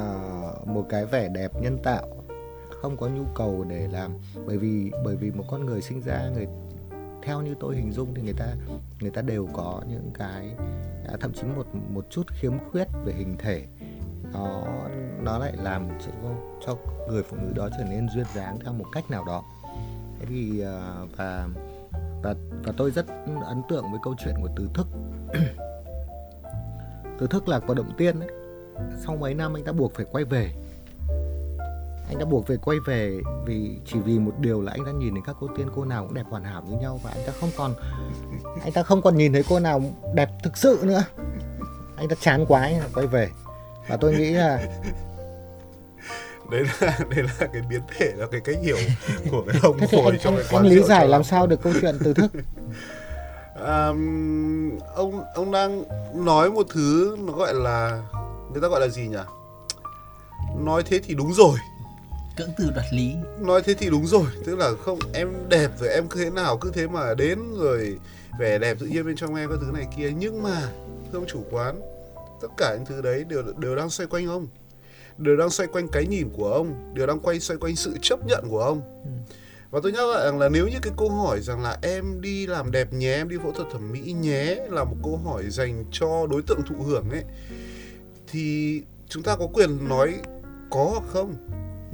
một 0.65 0.85
cái 0.89 1.05
vẻ 1.05 1.29
đẹp 1.29 1.51
nhân 1.61 1.77
tạo. 1.83 2.07
Không 2.81 2.97
có 2.97 3.07
nhu 3.07 3.23
cầu 3.35 3.65
để 3.69 3.87
làm 3.91 4.11
bởi 4.45 4.57
vì 4.57 4.91
bởi 5.05 5.15
vì 5.15 5.31
một 5.31 5.43
con 5.49 5.65
người 5.65 5.81
sinh 5.81 6.01
ra 6.01 6.29
người 6.33 6.47
theo 7.23 7.41
như 7.41 7.55
tôi 7.59 7.75
hình 7.75 7.91
dung 7.91 8.13
thì 8.13 8.21
người 8.21 8.33
ta 8.33 8.55
người 8.99 9.11
ta 9.11 9.21
đều 9.21 9.47
có 9.53 9.81
những 9.89 10.11
cái 10.13 10.55
à, 11.07 11.17
thậm 11.19 11.33
chí 11.33 11.43
một 11.43 11.67
một 11.89 12.05
chút 12.09 12.23
khiếm 12.27 12.53
khuyết 12.71 12.87
về 13.05 13.13
hình 13.13 13.35
thể 13.39 13.65
nó 14.33 14.63
nó 15.21 15.37
lại 15.37 15.53
làm 15.55 15.87
cho, 16.05 16.11
cho 16.65 16.75
người 17.07 17.23
phụ 17.23 17.37
nữ 17.41 17.53
đó 17.55 17.69
trở 17.77 17.83
nên 17.83 18.07
duyên 18.09 18.25
dáng 18.35 18.59
theo 18.63 18.73
một 18.73 18.85
cách 18.91 19.11
nào 19.11 19.23
đó. 19.25 19.43
Thế 20.19 20.25
thì 20.29 20.59
ờ, 20.59 21.07
và 21.17 21.47
và 22.23 22.35
và 22.63 22.73
tôi 22.77 22.91
rất 22.91 23.05
ấn 23.45 23.61
tượng 23.69 23.91
với 23.91 23.99
câu 24.03 24.15
chuyện 24.23 24.35
của 24.41 24.49
từ 24.55 24.69
thức. 24.73 24.87
Từ 27.19 27.27
thức 27.27 27.47
là 27.47 27.59
vào 27.59 27.75
động 27.75 27.91
tiên 27.97 28.19
ấy. 28.19 28.29
Sau 29.05 29.15
mấy 29.15 29.33
năm 29.33 29.53
anh 29.53 29.63
ta 29.63 29.71
buộc 29.71 29.93
phải 29.93 30.05
quay 30.11 30.23
về. 30.23 30.51
Anh 32.07 32.19
đã 32.19 32.25
buộc 32.25 32.47
phải 32.47 32.57
quay 32.57 32.77
về 32.87 33.21
vì 33.45 33.77
chỉ 33.85 33.99
vì 33.99 34.19
một 34.19 34.31
điều 34.39 34.61
là 34.61 34.71
anh 34.71 34.85
ta 34.85 34.91
nhìn 34.91 35.13
thấy 35.13 35.21
các 35.25 35.35
cô 35.39 35.47
tiên 35.57 35.67
cô 35.75 35.85
nào 35.85 36.05
cũng 36.05 36.13
đẹp 36.13 36.23
hoàn 36.29 36.43
hảo 36.43 36.63
như 36.69 36.77
nhau 36.77 36.99
và 37.03 37.09
anh 37.09 37.23
ta 37.25 37.33
không 37.39 37.49
còn 37.57 37.73
anh 38.63 38.71
ta 38.71 38.83
không 38.83 39.01
còn 39.01 39.17
nhìn 39.17 39.33
thấy 39.33 39.43
cô 39.49 39.59
nào 39.59 39.81
đẹp 40.13 40.29
thực 40.43 40.57
sự 40.57 40.79
nữa. 40.83 41.03
Anh 41.97 42.07
ta 42.07 42.15
chán 42.19 42.45
quá 42.47 42.61
anh 42.61 42.79
ta 42.79 42.87
quay 42.93 43.07
về 43.07 43.29
và 43.87 43.97
tôi 43.97 44.13
nghĩ 44.13 44.31
là 44.31 44.59
đấy 46.51 46.63
là 46.81 46.99
đấy 47.09 47.23
là 47.23 47.47
cái 47.53 47.61
biến 47.69 47.81
thể 47.97 48.11
là 48.15 48.25
cái 48.31 48.41
cách 48.41 48.55
hiểu 48.63 48.77
của 49.31 49.43
cái 49.47 49.61
ông 49.63 49.79
thế 49.79 49.87
thì 49.91 49.97
anh, 49.97 50.19
trong 50.19 50.35
anh, 50.35 50.43
cái 50.43 50.53
quán 50.53 50.63
anh 50.63 50.73
lý 50.73 50.83
giải 50.83 51.07
làm 51.07 51.23
sao 51.23 51.47
được 51.47 51.61
câu 51.63 51.73
chuyện 51.81 51.97
từ 52.03 52.13
thức? 52.13 52.31
À, 53.65 53.87
ông 54.95 55.23
ông 55.35 55.51
đang 55.51 55.83
nói 56.25 56.51
một 56.51 56.67
thứ 56.73 57.17
nó 57.19 57.33
gọi 57.33 57.53
là 57.53 58.01
người 58.51 58.61
ta 58.61 58.67
gọi 58.67 58.81
là 58.81 58.87
gì 58.87 59.07
nhỉ? 59.07 59.17
Nói 60.59 60.83
thế 60.85 60.99
thì 61.03 61.15
đúng 61.15 61.33
rồi. 61.33 61.57
Cưỡng 62.37 62.49
từ 62.57 62.71
đoạt 62.75 62.85
lý. 62.91 63.15
Nói 63.39 63.61
thế 63.65 63.73
thì 63.73 63.89
đúng 63.89 64.07
rồi 64.07 64.25
tức 64.45 64.57
là 64.57 64.71
không 64.85 64.99
em 65.13 65.49
đẹp 65.49 65.71
rồi 65.79 65.89
em 65.89 66.07
cứ 66.07 66.23
thế 66.23 66.29
nào 66.29 66.57
cứ 66.57 66.71
thế 66.73 66.87
mà 66.87 67.13
đến 67.13 67.39
rồi 67.57 67.97
vẻ 68.39 68.57
đẹp 68.57 68.77
tự 68.79 68.85
nhiên 68.85 69.05
bên 69.05 69.15
trong 69.15 69.35
em 69.35 69.49
các 69.49 69.57
thứ 69.61 69.71
này 69.73 69.87
kia. 69.97 70.11
Nhưng 70.17 70.43
mà 70.43 70.61
thưa 71.11 71.19
ông 71.19 71.27
chủ 71.27 71.43
quán 71.51 71.81
tất 72.43 72.49
cả 72.57 72.75
những 72.75 72.85
thứ 72.85 73.01
đấy 73.01 73.23
đều 73.23 73.43
đều 73.57 73.75
đang 73.75 73.89
xoay 73.89 74.07
quanh 74.07 74.27
ông. 74.27 74.47
Đều 75.17 75.37
đang 75.37 75.49
xoay 75.49 75.67
quanh 75.67 75.87
cái 75.87 76.05
nhìn 76.05 76.29
của 76.33 76.53
ông. 76.53 76.93
Đều 76.93 77.07
đang 77.07 77.19
quay 77.19 77.39
xoay 77.39 77.57
quanh 77.57 77.75
sự 77.75 77.97
chấp 78.01 78.19
nhận 78.25 78.45
của 78.49 78.59
ông. 78.59 78.81
Và 79.73 79.79
tôi 79.83 79.91
nhắc 79.91 80.07
lại 80.07 80.25
rằng 80.25 80.39
là 80.39 80.49
nếu 80.49 80.67
như 80.67 80.77
cái 80.81 80.93
câu 80.97 81.09
hỏi 81.09 81.41
rằng 81.41 81.61
là 81.61 81.77
em 81.81 82.21
đi 82.21 82.47
làm 82.47 82.71
đẹp 82.71 82.93
nhé 82.93 83.13
em 83.13 83.29
đi 83.29 83.37
phẫu 83.37 83.51
thuật 83.51 83.67
thẩm 83.71 83.91
mỹ 83.91 83.99
nhé 83.99 84.57
là 84.69 84.83
một 84.83 84.95
câu 85.03 85.17
hỏi 85.17 85.43
dành 85.49 85.85
cho 85.91 86.27
đối 86.31 86.41
tượng 86.41 86.61
thụ 86.69 86.83
hưởng 86.83 87.09
ấy 87.09 87.23
thì 88.27 88.81
chúng 89.09 89.23
ta 89.23 89.35
có 89.35 89.47
quyền 89.53 89.89
nói 89.89 90.15
có 90.69 90.85
hoặc 90.91 91.03
không 91.07 91.35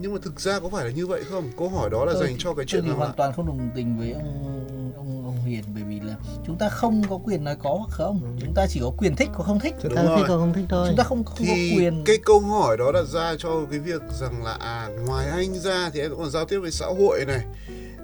nhưng 0.02 0.14
mà 0.14 0.20
thực 0.24 0.40
ra 0.40 0.60
có 0.60 0.70
phải 0.70 0.86
là 0.86 0.92
như 0.92 1.08
vậy 1.08 1.24
không? 1.30 1.50
Câu 1.58 1.70
hỏi 1.70 1.90
đó 1.90 2.06
là 2.06 2.14
Tôi 2.14 2.24
dành 2.28 2.36
cho 2.40 2.54
cái 2.54 2.66
chuyện 2.66 2.84
tôi 2.88 2.96
hoàn 2.96 3.14
toàn 3.18 3.34
không 3.34 3.48
đồng 3.48 3.70
tình 3.76 3.98
với 3.98 4.12
ông 4.12 4.92
ông 4.98 5.26
ông 5.26 5.44
Hiền 5.46 5.64
bởi 5.74 5.84
vì 5.84 6.00
là 6.00 6.16
chúng 6.48 6.58
ta 6.58 6.70
không 6.70 7.02
có 7.10 7.18
quyền 7.24 7.44
nói 7.44 7.56
có 7.64 7.70
hoặc 7.78 7.90
không. 7.92 8.22
Ừ. 8.24 8.30
chúng 8.42 8.54
ta 8.54 8.66
chỉ 8.70 8.80
có 8.84 8.92
quyền 8.98 9.16
thích 9.16 9.30
hoặc 9.34 9.46
không 9.46 9.60
thích. 9.60 9.76
Chúng 9.84 9.90
Đúng 9.90 9.96
ta 9.98 10.04
rồi. 10.04 10.18
thích 10.18 10.26
hoặc 10.28 10.38
không 10.38 10.54
thích 10.54 10.66
thôi. 10.70 10.88
Chúng 10.88 10.98
ta 10.98 11.04
không 11.04 11.24
không 11.24 11.38
có 11.40 11.44
thì 11.56 11.74
quyền. 11.78 12.04
cái 12.06 12.18
câu 12.26 12.40
hỏi 12.40 12.78
đó 12.78 12.92
đặt 12.94 13.06
ra 13.14 13.36
cho 13.40 13.50
cái 13.72 13.80
việc 13.80 14.02
rằng 14.20 14.44
là 14.44 14.52
à 14.54 14.90
ngoài 15.08 15.28
anh 15.30 15.54
ra 15.60 15.90
thì 15.94 16.00
em 16.00 16.10
cũng 16.12 16.20
còn 16.20 16.30
giao 16.32 16.46
tiếp 16.46 16.60
với 16.60 16.72
xã 16.72 16.86
hội 16.86 17.26
này 17.28 17.42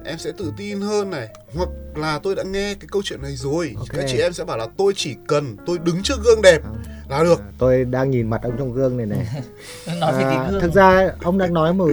em 0.04 0.18
sẽ 0.18 0.32
tự 0.38 0.52
tin 0.56 0.80
hơn 0.80 1.10
này 1.10 1.28
hoặc 1.56 1.68
là 1.96 2.18
tôi 2.18 2.34
đã 2.34 2.42
nghe 2.42 2.74
cái 2.74 2.88
câu 2.92 3.02
chuyện 3.04 3.22
này 3.22 3.36
rồi. 3.36 3.74
Ok. 3.78 3.86
các 3.92 4.04
chị 4.08 4.18
em 4.18 4.32
sẽ 4.32 4.44
bảo 4.44 4.56
là 4.58 4.66
tôi 4.78 4.92
chỉ 4.96 5.14
cần 5.28 5.56
tôi 5.66 5.78
đứng 5.78 6.02
trước 6.02 6.16
gương 6.24 6.42
đẹp 6.42 6.60
là 7.08 7.22
được. 7.22 7.42
Tôi 7.58 7.84
đang 7.84 8.10
nhìn 8.10 8.30
mặt 8.30 8.42
ông 8.42 8.52
trong 8.58 8.72
gương 8.72 8.96
này 8.96 9.06
này. 9.06 9.26
Nói 10.00 10.12
về 10.12 10.24
À, 10.24 10.30
cái 10.30 10.50
gương 10.52 10.60
thực 10.60 10.72
ra 10.74 11.10
ông 11.22 11.38
đang 11.38 11.54
nói 11.54 11.72
một 11.74 11.90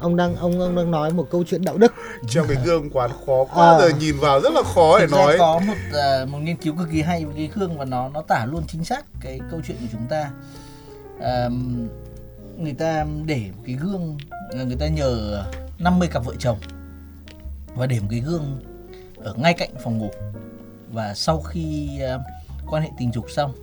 ông 0.00 0.16
đang 0.16 0.36
ông 0.36 0.60
ông 0.60 0.76
đang 0.76 0.90
nói 0.90 1.10
một 1.12 1.26
câu 1.30 1.44
chuyện 1.44 1.64
đạo 1.64 1.78
đức. 1.78 1.92
Trong 2.28 2.46
cái 2.48 2.56
gương 2.64 2.90
quán 2.90 3.10
khó 3.26 3.44
quá 3.54 3.70
À. 3.72 3.78
giờ 3.80 3.88
nhìn 4.00 4.14
vào 4.20 4.40
rất 4.40 4.52
là 4.52 4.62
khó 4.74 4.98
để 4.98 5.06
nói. 5.06 5.36
có 5.38 5.58
một 5.66 5.74
à, 5.92 6.24
một 6.28 6.38
nghiên 6.38 6.56
cứu 6.56 6.74
cực 6.78 6.88
kỳ 6.92 7.02
hay 7.02 7.24
về 7.24 7.32
cái 7.36 7.50
gương 7.54 7.78
và 7.78 7.84
nó 7.84 8.08
nó 8.08 8.22
tả 8.22 8.46
luôn 8.50 8.62
chính 8.68 8.84
xác 8.84 9.04
cái 9.20 9.40
câu 9.50 9.60
chuyện 9.66 9.76
của 9.80 9.86
chúng 9.92 10.06
ta. 10.08 10.30
À, 11.20 11.48
người 12.58 12.72
ta 12.74 13.04
để 13.26 13.40
một 13.56 13.62
cái 13.66 13.74
gương 13.82 14.18
à, 14.58 14.62
người 14.62 14.76
ta 14.76 14.86
nhờ 14.88 15.44
50 15.78 16.08
cặp 16.08 16.24
vợ 16.24 16.34
chồng 16.38 16.58
và 17.74 17.86
để 17.86 18.00
một 18.00 18.06
cái 18.10 18.20
gương 18.20 18.60
ở 19.18 19.34
ngay 19.36 19.54
cạnh 19.54 19.70
phòng 19.82 19.98
ngủ. 19.98 20.10
Và 20.92 21.14
sau 21.14 21.40
khi 21.40 21.88
à, 22.00 22.18
quan 22.70 22.82
hệ 22.82 22.88
tình 22.98 23.12
dục 23.12 23.30
xong 23.30 23.54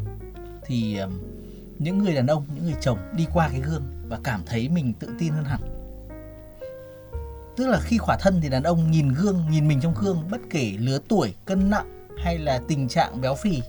thì 0.65 0.99
những 1.79 1.97
người 1.97 2.15
đàn 2.15 2.27
ông, 2.27 2.45
những 2.55 2.63
người 2.63 2.75
chồng 2.81 2.97
đi 3.17 3.27
qua 3.33 3.49
cái 3.49 3.61
gương 3.61 3.83
và 4.07 4.19
cảm 4.23 4.41
thấy 4.45 4.69
mình 4.69 4.93
tự 4.99 5.09
tin 5.19 5.33
hơn 5.33 5.43
hẳn. 5.43 5.61
Tức 7.57 7.67
là 7.67 7.79
khi 7.79 7.97
khỏa 7.97 8.17
thân 8.19 8.39
thì 8.41 8.49
đàn 8.49 8.63
ông 8.63 8.91
nhìn 8.91 9.13
gương, 9.13 9.45
nhìn 9.49 9.67
mình 9.67 9.79
trong 9.81 9.93
gương, 10.01 10.23
bất 10.31 10.41
kể 10.49 10.73
lứa 10.79 10.99
tuổi, 11.07 11.33
cân 11.45 11.69
nặng 11.69 12.07
hay 12.17 12.37
là 12.37 12.61
tình 12.67 12.87
trạng 12.87 13.21
béo 13.21 13.35
phì, 13.35 13.61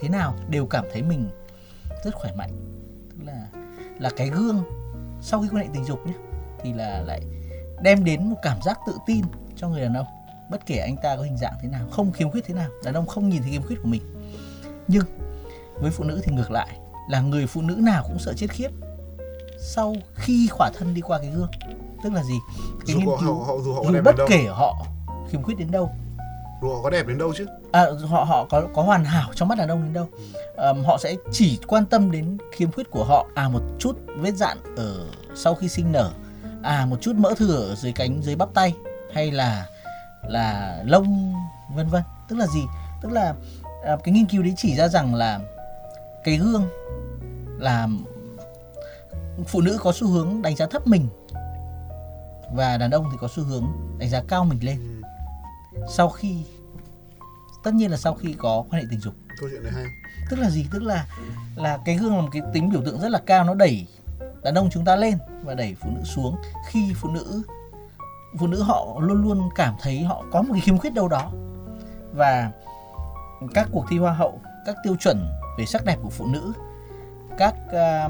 thế 0.00 0.08
nào 0.08 0.38
đều 0.50 0.66
cảm 0.66 0.84
thấy 0.92 1.02
mình 1.02 1.28
rất 2.04 2.14
khỏe 2.14 2.32
mạnh. 2.36 2.50
Tức 3.10 3.24
là 3.24 3.48
là 3.98 4.10
cái 4.16 4.30
gương 4.30 4.64
sau 5.22 5.42
khi 5.42 5.48
quan 5.48 5.62
hệ 5.62 5.68
tình 5.74 5.84
dục 5.84 6.06
nhé 6.06 6.12
thì 6.62 6.72
là 6.72 7.02
lại 7.06 7.22
đem 7.82 8.04
đến 8.04 8.30
một 8.30 8.36
cảm 8.42 8.58
giác 8.64 8.78
tự 8.86 8.92
tin 9.06 9.24
cho 9.56 9.68
người 9.68 9.80
đàn 9.80 9.94
ông, 9.94 10.06
bất 10.50 10.66
kể 10.66 10.76
anh 10.76 10.96
ta 11.02 11.16
có 11.16 11.22
hình 11.22 11.36
dạng 11.36 11.54
thế 11.62 11.68
nào, 11.68 11.88
không 11.90 12.12
khiếm 12.12 12.30
khuyết 12.30 12.44
thế 12.44 12.54
nào, 12.54 12.70
đàn 12.84 12.94
ông 12.94 13.06
không 13.06 13.28
nhìn 13.28 13.42
thấy 13.42 13.50
khiếm 13.50 13.62
khuyết 13.62 13.76
của 13.82 13.88
mình. 13.88 14.02
Nhưng 14.88 15.04
với 15.80 15.90
phụ 15.90 16.04
nữ 16.04 16.20
thì 16.24 16.32
ngược 16.32 16.50
lại 16.50 16.78
là 17.08 17.20
người 17.20 17.46
phụ 17.46 17.62
nữ 17.62 17.74
nào 17.74 18.02
cũng 18.06 18.18
sợ 18.18 18.32
chết 18.36 18.46
khiếp. 18.50 18.68
Sau 19.58 19.94
khi 20.14 20.48
khỏa 20.48 20.70
thân 20.78 20.94
đi 20.94 21.00
qua 21.00 21.18
cái 21.18 21.30
gương 21.30 21.48
tức 22.06 22.12
là 22.12 22.22
gì? 22.22 22.34
Cái 22.86 22.94
dù 22.94 22.98
nghiên 22.98 23.06
cứu 23.20 23.34
họ, 23.34 23.44
họ 23.46 23.58
dù 23.64 23.74
họ 23.74 23.82
dù 23.84 24.02
bất 24.04 24.14
kể 24.28 24.46
họ 24.48 24.86
khiếm 25.30 25.42
khuyết 25.42 25.58
đến 25.58 25.70
đâu. 25.70 25.90
Dù 26.62 26.74
họ 26.74 26.82
có 26.82 26.90
đẹp 26.90 27.06
đến 27.06 27.18
đâu 27.18 27.32
chứ. 27.36 27.46
À, 27.72 27.86
họ 28.08 28.24
họ 28.24 28.46
có 28.50 28.62
có 28.74 28.82
hoàn 28.82 29.04
hảo 29.04 29.30
trong 29.34 29.48
mắt 29.48 29.58
đàn 29.58 29.68
ông 29.68 29.82
đến 29.82 29.92
đâu. 29.92 30.08
Ờm, 30.56 30.84
họ 30.84 30.98
sẽ 30.98 31.14
chỉ 31.32 31.58
quan 31.66 31.86
tâm 31.86 32.10
đến 32.10 32.38
khiếm 32.52 32.72
khuyết 32.72 32.90
của 32.90 33.04
họ. 33.04 33.26
À 33.34 33.48
một 33.48 33.62
chút 33.78 33.98
vết 34.16 34.34
dạn 34.34 34.58
ở 34.76 35.06
sau 35.34 35.54
khi 35.54 35.68
sinh 35.68 35.92
nở. 35.92 36.10
À 36.62 36.86
một 36.90 36.96
chút 37.00 37.16
mỡ 37.16 37.34
thừa 37.36 37.68
ở 37.68 37.74
dưới 37.74 37.92
cánh 37.92 38.22
dưới 38.22 38.36
bắp 38.36 38.54
tay 38.54 38.74
hay 39.14 39.30
là 39.30 39.66
là 40.28 40.78
lông 40.84 41.34
vân 41.74 41.88
vân. 41.88 42.02
Tức 42.28 42.36
là 42.36 42.46
gì? 42.46 42.62
Tức 43.02 43.12
là 43.12 43.34
à, 43.84 43.96
cái 44.04 44.14
nghiên 44.14 44.26
cứu 44.26 44.42
đấy 44.42 44.54
chỉ 44.56 44.76
ra 44.76 44.88
rằng 44.88 45.14
là 45.14 45.40
cái 46.26 46.36
gương 46.36 46.68
là 47.58 47.88
phụ 49.46 49.60
nữ 49.60 49.78
có 49.80 49.92
xu 49.92 50.08
hướng 50.08 50.42
đánh 50.42 50.56
giá 50.56 50.66
thấp 50.66 50.86
mình 50.86 51.08
và 52.52 52.76
đàn 52.78 52.90
ông 52.90 53.08
thì 53.12 53.16
có 53.20 53.28
xu 53.28 53.44
hướng 53.44 53.66
đánh 53.98 54.08
giá 54.08 54.22
cao 54.28 54.44
mình 54.44 54.58
lên. 54.62 55.02
Ừ. 55.74 55.82
sau 55.88 56.08
khi 56.08 56.44
tất 57.64 57.74
nhiên 57.74 57.90
là 57.90 57.96
sau 57.96 58.14
khi 58.14 58.34
có 58.38 58.64
quan 58.70 58.82
hệ 58.82 58.88
tình 58.90 59.00
dục. 59.00 59.14
Câu 59.40 59.48
chuyện 59.52 59.62
này 59.62 59.72
hay. 59.72 59.84
Tức 60.30 60.38
là 60.38 60.50
gì? 60.50 60.66
Tức 60.72 60.82
là 60.82 61.06
là 61.56 61.78
cái 61.84 61.96
gương 61.96 62.16
là 62.16 62.22
một 62.22 62.28
cái 62.32 62.42
tính 62.52 62.70
biểu 62.70 62.82
tượng 62.84 63.00
rất 63.00 63.08
là 63.08 63.20
cao 63.26 63.44
nó 63.44 63.54
đẩy 63.54 63.86
đàn 64.42 64.54
ông 64.54 64.70
chúng 64.72 64.84
ta 64.84 64.96
lên 64.96 65.18
và 65.42 65.54
đẩy 65.54 65.76
phụ 65.80 65.90
nữ 65.90 66.00
xuống. 66.04 66.36
Khi 66.68 66.92
phụ 66.94 67.08
nữ 67.08 67.42
phụ 68.38 68.46
nữ 68.46 68.62
họ 68.62 69.00
luôn 69.00 69.22
luôn 69.22 69.48
cảm 69.54 69.74
thấy 69.82 70.02
họ 70.02 70.24
có 70.32 70.42
một 70.42 70.52
cái 70.52 70.60
khiếm 70.60 70.78
khuyết 70.78 70.94
đâu 70.94 71.08
đó 71.08 71.30
và 72.12 72.50
các 73.54 73.68
cuộc 73.72 73.84
thi 73.88 73.98
hoa 73.98 74.12
hậu 74.12 74.40
các 74.66 74.76
tiêu 74.84 74.96
chuẩn 75.00 75.26
về 75.58 75.66
sắc 75.66 75.84
đẹp 75.84 75.96
của 76.02 76.10
phụ 76.10 76.26
nữ. 76.26 76.52
Các 77.38 77.54
à, 77.72 78.08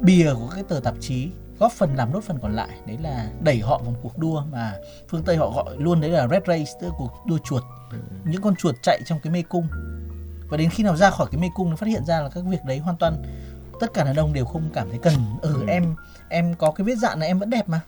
bìa 0.00 0.34
của 0.34 0.48
các 0.56 0.68
tờ 0.68 0.80
tạp 0.84 0.94
chí 1.00 1.30
góp 1.58 1.72
phần 1.72 1.94
làm 1.96 2.12
nốt 2.12 2.20
phần 2.24 2.38
còn 2.42 2.52
lại 2.52 2.68
đấy 2.86 2.98
là 3.02 3.30
đẩy 3.40 3.60
họ 3.60 3.78
vào 3.78 3.90
một 3.90 3.98
cuộc 4.02 4.18
đua 4.18 4.42
mà 4.52 4.74
phương 5.08 5.22
tây 5.22 5.36
họ 5.36 5.50
gọi 5.50 5.76
luôn 5.78 6.00
đấy 6.00 6.10
là 6.10 6.28
red 6.28 6.42
race 6.46 6.72
tức 6.80 6.86
là 6.88 6.94
cuộc 6.98 7.10
đua 7.26 7.38
chuột. 7.38 7.62
Những 8.24 8.42
con 8.42 8.56
chuột 8.56 8.74
chạy 8.82 9.00
trong 9.06 9.18
cái 9.22 9.32
mê 9.32 9.42
cung. 9.42 9.66
Và 10.48 10.56
đến 10.56 10.70
khi 10.70 10.82
nào 10.84 10.96
ra 10.96 11.10
khỏi 11.10 11.26
cái 11.32 11.40
mê 11.40 11.48
cung 11.54 11.70
nó 11.70 11.76
phát 11.76 11.86
hiện 11.86 12.04
ra 12.04 12.20
là 12.20 12.28
các 12.28 12.44
việc 12.44 12.64
đấy 12.66 12.78
hoàn 12.78 12.96
toàn 12.96 13.22
tất 13.80 13.94
cả 13.94 14.04
đàn 14.04 14.16
ông 14.16 14.32
đều 14.32 14.44
không 14.44 14.70
cảm 14.74 14.88
thấy 14.90 14.98
cần. 15.02 15.14
Ừ 15.42 15.54
Ừ. 15.60 15.64
em 15.68 15.94
em 16.28 16.54
có 16.58 16.70
cái 16.70 16.84
vết 16.84 16.94
dạn 16.98 17.18
này 17.18 17.28
em 17.28 17.38
vẫn 17.38 17.50
đẹp 17.50 17.68
mà. 17.68 17.80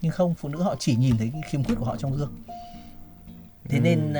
Nhưng 0.00 0.12
không 0.12 0.34
phụ 0.34 0.48
nữ 0.48 0.62
họ 0.62 0.74
chỉ 0.78 0.96
nhìn 0.96 1.18
thấy 1.18 1.30
cái 1.32 1.42
khiếm 1.50 1.64
khuyết 1.64 1.74
của 1.78 1.84
họ 1.84 1.96
trong 1.96 2.12
gương. 2.16 2.32
Thế 3.68 3.78
Ừ. 3.78 3.82
nên 3.82 4.14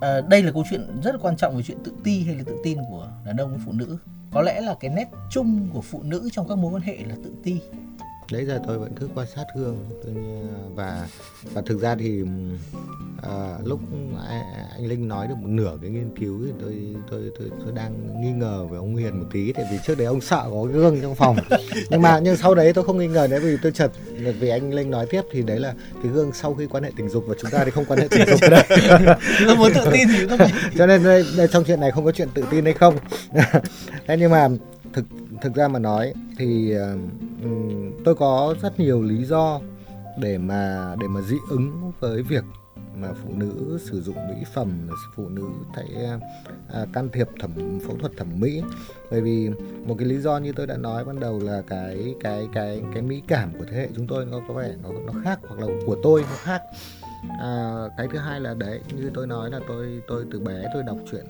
à, 0.00 0.20
đây 0.20 0.42
là 0.42 0.52
câu 0.52 0.64
chuyện 0.70 1.00
rất 1.02 1.14
là 1.14 1.18
quan 1.22 1.36
trọng 1.36 1.56
về 1.56 1.62
chuyện 1.62 1.78
tự 1.84 1.92
ti 2.04 2.22
hay 2.22 2.34
là 2.34 2.42
tự 2.46 2.56
tin 2.64 2.78
của 2.90 3.08
đàn 3.24 3.36
ông 3.36 3.50
với 3.50 3.60
phụ 3.64 3.72
nữ. 3.72 3.98
Có 4.30 4.42
lẽ 4.42 4.60
là 4.60 4.74
cái 4.80 4.90
nét 4.90 5.08
chung 5.30 5.68
của 5.72 5.80
phụ 5.80 6.02
nữ 6.02 6.28
trong 6.32 6.48
các 6.48 6.58
mối 6.58 6.72
quan 6.72 6.82
hệ 6.82 6.96
là 6.96 7.14
tự 7.24 7.32
ti 7.44 7.60
đấy 8.32 8.44
giờ 8.44 8.60
tôi 8.66 8.78
vẫn 8.78 8.92
cứ 9.00 9.08
quan 9.14 9.26
sát 9.34 9.44
như- 9.56 10.46
và 10.74 11.06
và 11.52 11.62
thực 11.66 11.80
ra 11.80 11.94
thì 11.94 12.22
à, 13.22 13.58
lúc 13.64 13.80
anh 14.74 14.86
Linh 14.86 15.08
nói 15.08 15.26
được 15.26 15.34
một 15.38 15.48
nửa 15.48 15.78
cái 15.82 15.90
nghiên 15.90 16.10
cứu 16.20 16.40
thì 16.46 16.52
tôi 16.60 16.74
tôi 17.10 17.30
tôi 17.38 17.50
tôi 17.64 17.72
đang 17.74 18.20
nghi 18.22 18.32
ngờ 18.32 18.66
về 18.70 18.76
ông 18.78 18.92
Huyền 18.92 19.20
một 19.20 19.26
tí 19.32 19.52
tại 19.52 19.64
vì 19.70 19.78
trước 19.86 19.98
đấy 19.98 20.06
ông 20.06 20.20
sợ 20.20 20.46
có 20.50 20.64
cái 20.64 20.72
gương 20.72 21.00
trong 21.02 21.14
phòng. 21.14 21.36
Nhưng 21.90 22.02
mà 22.02 22.18
nhưng 22.18 22.36
sau 22.36 22.54
đấy 22.54 22.72
tôi 22.72 22.84
không 22.84 22.98
nghi 22.98 23.06
ngờ 23.06 23.26
nữa 23.30 23.38
vì 23.42 23.56
tôi 23.62 23.72
chợt 23.72 23.90
vì 24.40 24.48
anh 24.48 24.72
Linh 24.74 24.90
nói 24.90 25.06
tiếp 25.10 25.22
thì 25.32 25.42
đấy 25.42 25.60
là 25.60 25.74
cái 26.02 26.12
gương 26.12 26.32
sau 26.32 26.54
khi 26.54 26.66
quan 26.66 26.82
hệ 26.84 26.90
tình 26.96 27.08
dục 27.08 27.24
và 27.26 27.34
chúng 27.42 27.50
ta 27.50 27.64
thì 27.64 27.70
không 27.70 27.84
quan 27.84 27.98
hệ 28.00 28.08
tình 28.10 28.26
dục 28.28 28.40
ở 28.42 28.48
đây 28.48 28.62
chúng 29.38 29.48
ta 29.48 29.54
muốn 29.54 29.72
tự 29.74 29.80
tin 29.92 30.08
thì 30.08 30.26
phải 30.38 30.52
cho 30.78 30.86
nên 30.86 31.04
đây, 31.04 31.24
đây, 31.36 31.48
trong 31.52 31.64
chuyện 31.64 31.80
này 31.80 31.90
không 31.90 32.04
có 32.04 32.12
chuyện 32.12 32.28
tự 32.34 32.44
tin 32.50 32.64
hay 32.64 32.74
không. 32.74 32.96
Thế 34.06 34.16
nhưng 34.18 34.30
mà 34.30 34.48
thực 34.96 35.04
thực 35.40 35.54
ra 35.54 35.68
mà 35.68 35.78
nói 35.78 36.14
thì 36.38 36.72
ờ, 36.72 36.96
ừ, 37.42 37.50
tôi 38.04 38.14
có 38.14 38.54
rất 38.62 38.80
nhiều 38.80 39.02
lý 39.02 39.24
do 39.24 39.60
để 40.18 40.38
mà 40.38 40.94
để 41.00 41.08
mà 41.08 41.20
dị 41.20 41.36
ứng 41.50 41.92
với 42.00 42.22
việc 42.22 42.44
mà 43.00 43.08
phụ 43.22 43.30
nữ 43.34 43.78
sử 43.80 44.02
dụng 44.02 44.16
mỹ 44.28 44.44
phẩm 44.54 44.88
phụ 45.14 45.28
nữ 45.28 45.42
thấy 45.74 45.86
à, 46.72 46.86
can 46.92 47.08
thiệp 47.08 47.28
thẩm 47.40 47.80
phẫu 47.86 47.96
thuật 47.96 48.12
thẩm 48.16 48.40
mỹ. 48.40 48.62
Bởi 49.10 49.20
vì 49.20 49.50
một 49.86 49.94
cái 49.98 50.08
lý 50.08 50.18
do 50.18 50.38
như 50.38 50.52
tôi 50.52 50.66
đã 50.66 50.76
nói 50.76 51.04
ban 51.04 51.20
đầu 51.20 51.40
là 51.40 51.62
cái 51.68 52.14
cái 52.20 52.48
cái 52.52 52.82
cái 52.94 53.02
mỹ 53.02 53.22
cảm 53.28 53.50
của 53.58 53.64
thế 53.70 53.76
hệ 53.76 53.88
chúng 53.96 54.06
tôi 54.06 54.26
nó 54.26 54.40
có 54.48 54.54
vẻ 54.54 54.74
nó 54.82 54.88
nó 55.06 55.12
khác 55.24 55.40
hoặc 55.48 55.60
là 55.60 55.66
của 55.86 55.96
tôi 56.02 56.22
nó 56.22 56.36
khác. 56.36 56.62
À, 57.40 57.84
cái 57.96 58.08
thứ 58.12 58.18
hai 58.18 58.40
là 58.40 58.54
đấy 58.54 58.80
như 58.96 59.10
tôi 59.14 59.26
nói 59.26 59.50
là 59.50 59.60
tôi 59.68 60.02
tôi 60.08 60.24
từ 60.32 60.40
bé 60.40 60.64
tôi 60.74 60.82
đọc 60.82 60.98
truyện 61.10 61.24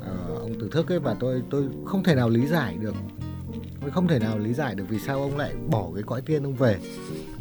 uh, 0.00 0.40
ông 0.40 0.52
Từ 0.60 0.68
Thức 0.72 0.92
ấy 0.92 0.98
và 0.98 1.16
tôi 1.20 1.42
tôi 1.50 1.68
không 1.84 2.02
thể 2.02 2.14
nào 2.14 2.28
lý 2.28 2.46
giải 2.46 2.76
được. 2.80 2.94
Tôi 3.80 3.90
không 3.90 4.08
thể 4.08 4.18
nào 4.18 4.38
lý 4.38 4.54
giải 4.54 4.74
được 4.74 4.84
vì 4.88 4.98
sao 4.98 5.22
ông 5.22 5.36
lại 5.36 5.54
bỏ 5.70 5.90
cái 5.94 6.02
cõi 6.02 6.22
tiên 6.22 6.42
ông 6.42 6.54
về. 6.54 6.78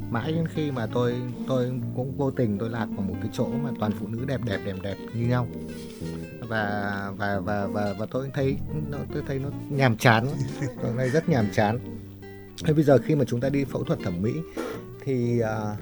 Mãi 0.09 0.31
đến 0.31 0.47
khi 0.47 0.71
mà 0.71 0.85
tôi 0.85 1.15
tôi 1.47 1.71
cũng 1.95 2.17
vô 2.17 2.31
tình 2.31 2.57
tôi 2.57 2.69
lạc 2.69 2.85
vào 2.85 3.01
một 3.01 3.15
cái 3.21 3.29
chỗ 3.33 3.47
mà 3.47 3.69
toàn 3.79 3.91
phụ 3.99 4.07
nữ 4.07 4.25
đẹp 4.25 4.41
đẹp 4.45 4.59
đẹp 4.65 4.75
đẹp 4.81 4.95
như 5.13 5.27
nhau. 5.27 5.47
Và 6.47 7.11
và 7.17 7.39
và 7.39 7.67
và 7.67 7.93
và 7.99 8.05
tôi 8.05 8.29
thấy 8.33 8.57
nó 8.89 8.97
tôi 9.13 9.23
thấy 9.27 9.39
nó 9.39 9.49
nhàm 9.69 9.97
chán. 9.97 10.27
Tôi 10.81 10.91
thấy 10.97 11.09
rất 11.09 11.29
nhàm 11.29 11.45
chán. 11.53 11.79
Thế 12.65 12.73
bây 12.73 12.83
giờ 12.83 12.97
khi 12.97 13.15
mà 13.15 13.25
chúng 13.25 13.39
ta 13.39 13.49
đi 13.49 13.63
phẫu 13.65 13.83
thuật 13.83 13.99
thẩm 14.03 14.21
mỹ 14.21 14.31
thì 15.05 15.41
uh, 15.41 15.79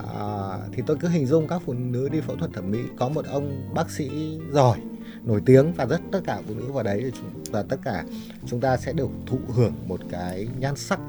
uh, 0.00 0.60
thì 0.72 0.82
tôi 0.86 0.96
cứ 1.00 1.08
hình 1.08 1.26
dung 1.26 1.48
các 1.48 1.62
phụ 1.64 1.72
nữ 1.72 2.08
đi 2.08 2.20
phẫu 2.20 2.36
thuật 2.36 2.52
thẩm 2.52 2.70
mỹ 2.70 2.78
có 2.98 3.08
một 3.08 3.26
ông 3.26 3.74
bác 3.74 3.90
sĩ 3.90 4.38
giỏi 4.52 4.78
nổi 5.24 5.40
tiếng 5.46 5.72
và 5.72 5.86
rất 5.86 6.00
tất 6.12 6.20
cả 6.24 6.42
phụ 6.48 6.54
nữ 6.54 6.72
vào 6.72 6.84
đấy 6.84 7.12
và 7.50 7.62
tất 7.62 7.76
cả 7.84 8.04
chúng 8.46 8.60
ta 8.60 8.76
sẽ 8.76 8.92
được 8.92 9.08
thụ 9.26 9.38
hưởng 9.48 9.74
một 9.86 10.00
cái 10.10 10.48
nhan 10.58 10.76
sắc 10.76 11.00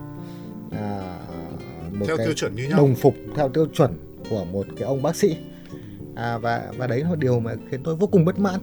à, 0.71 1.17
một 1.91 2.05
theo 2.07 2.17
cái 2.17 2.25
tiêu 2.25 2.33
chuẩn 2.33 2.55
như 2.55 2.67
nhau. 2.67 2.77
đồng 2.77 2.95
phục 2.95 3.15
theo 3.35 3.49
tiêu 3.49 3.67
chuẩn 3.73 3.91
của 4.29 4.45
một 4.45 4.65
cái 4.77 4.87
ông 4.87 5.01
bác 5.01 5.15
sĩ. 5.15 5.37
À, 6.15 6.37
và 6.37 6.71
và 6.77 6.87
đấy 6.87 6.99
là 6.99 7.15
điều 7.15 7.39
mà 7.39 7.55
khiến 7.69 7.83
tôi 7.83 7.95
vô 7.95 8.07
cùng 8.07 8.25
bất 8.25 8.39
mãn. 8.39 8.59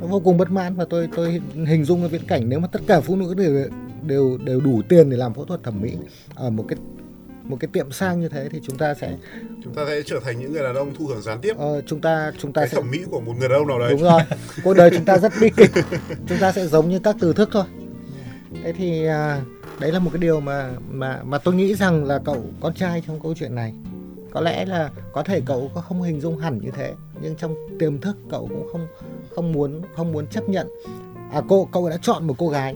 Nó 0.00 0.06
vô 0.06 0.20
cùng 0.20 0.38
bất 0.38 0.50
mãn 0.50 0.74
và 0.74 0.84
tôi 0.90 1.08
tôi 1.16 1.40
hình 1.66 1.84
dung 1.84 2.00
cái 2.00 2.08
viễn 2.08 2.26
cảnh 2.26 2.48
nếu 2.48 2.60
mà 2.60 2.66
tất 2.66 2.80
cả 2.86 3.00
phụ 3.00 3.16
nữ 3.16 3.34
đều 3.34 3.68
đều 4.02 4.38
đều 4.38 4.60
đủ 4.60 4.82
tiền 4.88 5.10
để 5.10 5.16
làm 5.16 5.34
phẫu 5.34 5.44
thuật 5.44 5.62
thẩm 5.62 5.80
mỹ 5.80 5.96
ở 6.34 6.50
một 6.50 6.64
cái 6.68 6.78
một 7.48 7.56
cái 7.60 7.68
tiệm 7.72 7.92
sang 7.92 8.20
như 8.20 8.28
thế 8.28 8.48
thì 8.48 8.60
chúng 8.62 8.78
ta 8.78 8.94
sẽ 8.94 9.16
chúng 9.64 9.74
ta 9.74 9.82
sẽ 9.86 10.02
trở 10.06 10.20
thành 10.24 10.38
những 10.40 10.52
người 10.52 10.62
đàn 10.62 10.74
ông 10.74 10.94
thụ 10.94 11.06
hưởng 11.06 11.22
gián 11.22 11.38
tiếp. 11.40 11.54
Ờ, 11.58 11.82
chúng 11.86 12.00
ta 12.00 12.32
chúng 12.38 12.52
ta 12.52 12.60
cái 12.60 12.68
sẽ 12.68 12.76
thẩm 12.76 12.90
mỹ 12.90 12.98
của 13.10 13.20
một 13.20 13.32
người 13.38 13.48
đàn 13.48 13.58
ông 13.58 13.68
nào 13.68 13.78
đấy. 13.78 13.90
Đúng 13.90 14.02
rồi. 14.02 14.22
Cuộc 14.64 14.74
đời 14.74 14.90
chúng 14.94 15.04
ta 15.04 15.18
rất 15.18 15.32
bi 15.40 15.50
kịch. 15.56 15.70
Chúng 16.28 16.38
ta 16.38 16.52
sẽ 16.52 16.66
giống 16.66 16.88
như 16.88 16.98
các 16.98 17.16
từ 17.20 17.32
thức 17.32 17.48
thôi. 17.52 17.64
Thế 18.62 18.72
thì 18.72 19.06
à, 19.06 19.40
đấy 19.80 19.92
là 19.92 19.98
một 19.98 20.10
cái 20.12 20.20
điều 20.20 20.40
mà 20.40 20.70
mà 20.90 21.20
mà 21.24 21.38
tôi 21.38 21.54
nghĩ 21.54 21.74
rằng 21.74 22.04
là 22.04 22.20
cậu 22.24 22.44
con 22.60 22.74
trai 22.74 23.02
trong 23.06 23.20
câu 23.20 23.34
chuyện 23.34 23.54
này. 23.54 23.72
Có 24.30 24.40
lẽ 24.40 24.64
là 24.64 24.90
có 25.12 25.22
thể 25.22 25.40
cậu 25.46 25.70
có 25.74 25.80
không 25.80 26.02
hình 26.02 26.20
dung 26.20 26.38
hẳn 26.38 26.58
như 26.58 26.70
thế 26.70 26.94
nhưng 27.22 27.36
trong 27.36 27.54
tiềm 27.78 28.00
thức 28.00 28.16
cậu 28.30 28.48
cũng 28.48 28.68
không 28.72 28.86
không 29.34 29.52
muốn 29.52 29.82
không 29.96 30.12
muốn 30.12 30.26
chấp 30.26 30.48
nhận. 30.48 30.68
À 31.32 31.42
cô 31.48 31.68
cậu 31.72 31.90
đã 31.90 31.98
chọn 32.02 32.26
một 32.26 32.34
cô 32.38 32.48
gái. 32.48 32.74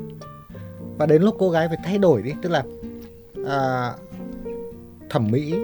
Và 0.98 1.06
đến 1.06 1.22
lúc 1.22 1.36
cô 1.38 1.50
gái 1.50 1.68
phải 1.68 1.78
thay 1.84 1.98
đổi 1.98 2.22
đi 2.22 2.32
tức 2.42 2.48
là 2.48 2.62
à, 3.46 3.92
thẩm 5.10 5.30
mỹ 5.30 5.54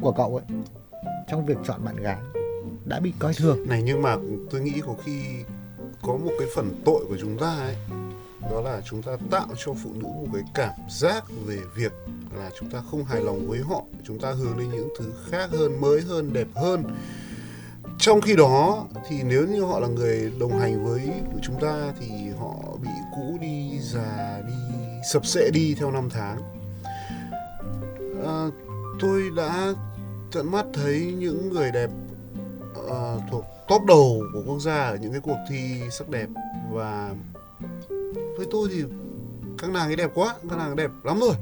của 0.00 0.12
cậu 0.12 0.36
ấy 0.36 0.58
trong 1.28 1.46
việc 1.46 1.56
chọn 1.66 1.84
bạn 1.84 1.96
gái 1.96 2.18
đã 2.84 3.00
bị 3.00 3.12
coi 3.18 3.34
thường. 3.34 3.68
Này, 3.68 3.82
nhưng 3.82 4.02
mà 4.02 4.16
tôi 4.50 4.60
nghĩ 4.60 4.80
có 4.86 4.94
khi 5.04 5.20
có 6.02 6.16
một 6.16 6.32
cái 6.38 6.48
phần 6.54 6.82
tội 6.84 7.04
của 7.08 7.16
chúng 7.20 7.38
ta 7.38 7.56
ấy, 7.58 7.76
đó 8.50 8.60
là 8.60 8.80
chúng 8.84 9.02
ta 9.02 9.12
tạo 9.30 9.46
cho 9.64 9.72
phụ 9.82 9.90
nữ 9.94 10.08
một 10.08 10.26
cái 10.32 10.42
cảm 10.54 10.80
giác 10.90 11.24
về 11.46 11.58
việc 11.76 11.92
là 12.36 12.50
chúng 12.60 12.70
ta 12.70 12.82
không 12.90 13.04
hài 13.04 13.20
lòng 13.20 13.48
với 13.48 13.58
họ, 13.58 13.82
chúng 14.04 14.18
ta 14.18 14.30
hướng 14.30 14.58
đến 14.58 14.70
những 14.70 14.88
thứ 14.98 15.12
khác 15.30 15.50
hơn, 15.50 15.80
mới 15.80 16.00
hơn, 16.00 16.32
đẹp 16.32 16.48
hơn. 16.54 16.84
Trong 17.98 18.20
khi 18.20 18.36
đó 18.36 18.86
thì 19.08 19.22
nếu 19.22 19.46
như 19.46 19.62
họ 19.62 19.80
là 19.80 19.88
người 19.88 20.32
đồng 20.40 20.58
hành 20.58 20.84
với 20.84 21.10
chúng 21.42 21.60
ta 21.60 21.92
thì 22.00 22.06
họ 22.38 22.54
bị 22.82 22.90
cũ 23.16 23.38
đi, 23.40 23.78
già 23.80 24.42
đi, 24.46 24.54
sập 25.12 25.26
sệ 25.26 25.50
đi 25.50 25.74
theo 25.74 25.90
năm 25.90 26.08
tháng 26.10 26.63
à, 28.26 28.50
tôi 29.00 29.30
đã 29.36 29.74
tận 30.32 30.52
mắt 30.52 30.66
thấy 30.74 31.14
những 31.18 31.52
người 31.52 31.70
đẹp 31.72 31.90
à, 32.90 33.16
thuộc 33.30 33.44
top 33.68 33.84
đầu 33.84 34.22
của 34.32 34.42
quốc 34.46 34.60
gia 34.60 34.74
ở 34.74 34.96
những 34.96 35.12
cái 35.12 35.20
cuộc 35.20 35.38
thi 35.50 35.80
sắc 35.90 36.08
đẹp. 36.08 36.26
Và 36.72 37.14
với 38.36 38.46
tôi 38.50 38.68
thì 38.72 38.84
các 39.58 39.70
nàng 39.70 39.88
ấy 39.88 39.96
đẹp 39.96 40.10
quá 40.14 40.34
các 40.50 40.58
nàng 40.58 40.76
đẹp 40.76 40.90
lắm 41.04 41.20
rồi. 41.20 41.34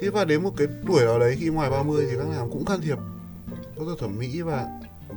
Thế 0.00 0.10
và 0.10 0.24
đến 0.24 0.42
một 0.42 0.52
cái 0.56 0.66
tuổi 0.86 1.04
nào 1.04 1.18
đấy 1.18 1.36
khi 1.40 1.48
ngoài 1.48 1.70
30 1.70 2.06
thì 2.10 2.16
các 2.18 2.28
nàng 2.28 2.50
cũng 2.50 2.64
can 2.64 2.80
thiệp. 2.80 2.98
Phẫu 3.76 3.84
thuật 3.84 3.98
thẩm 3.98 4.18
mỹ 4.18 4.42
và 4.42 4.66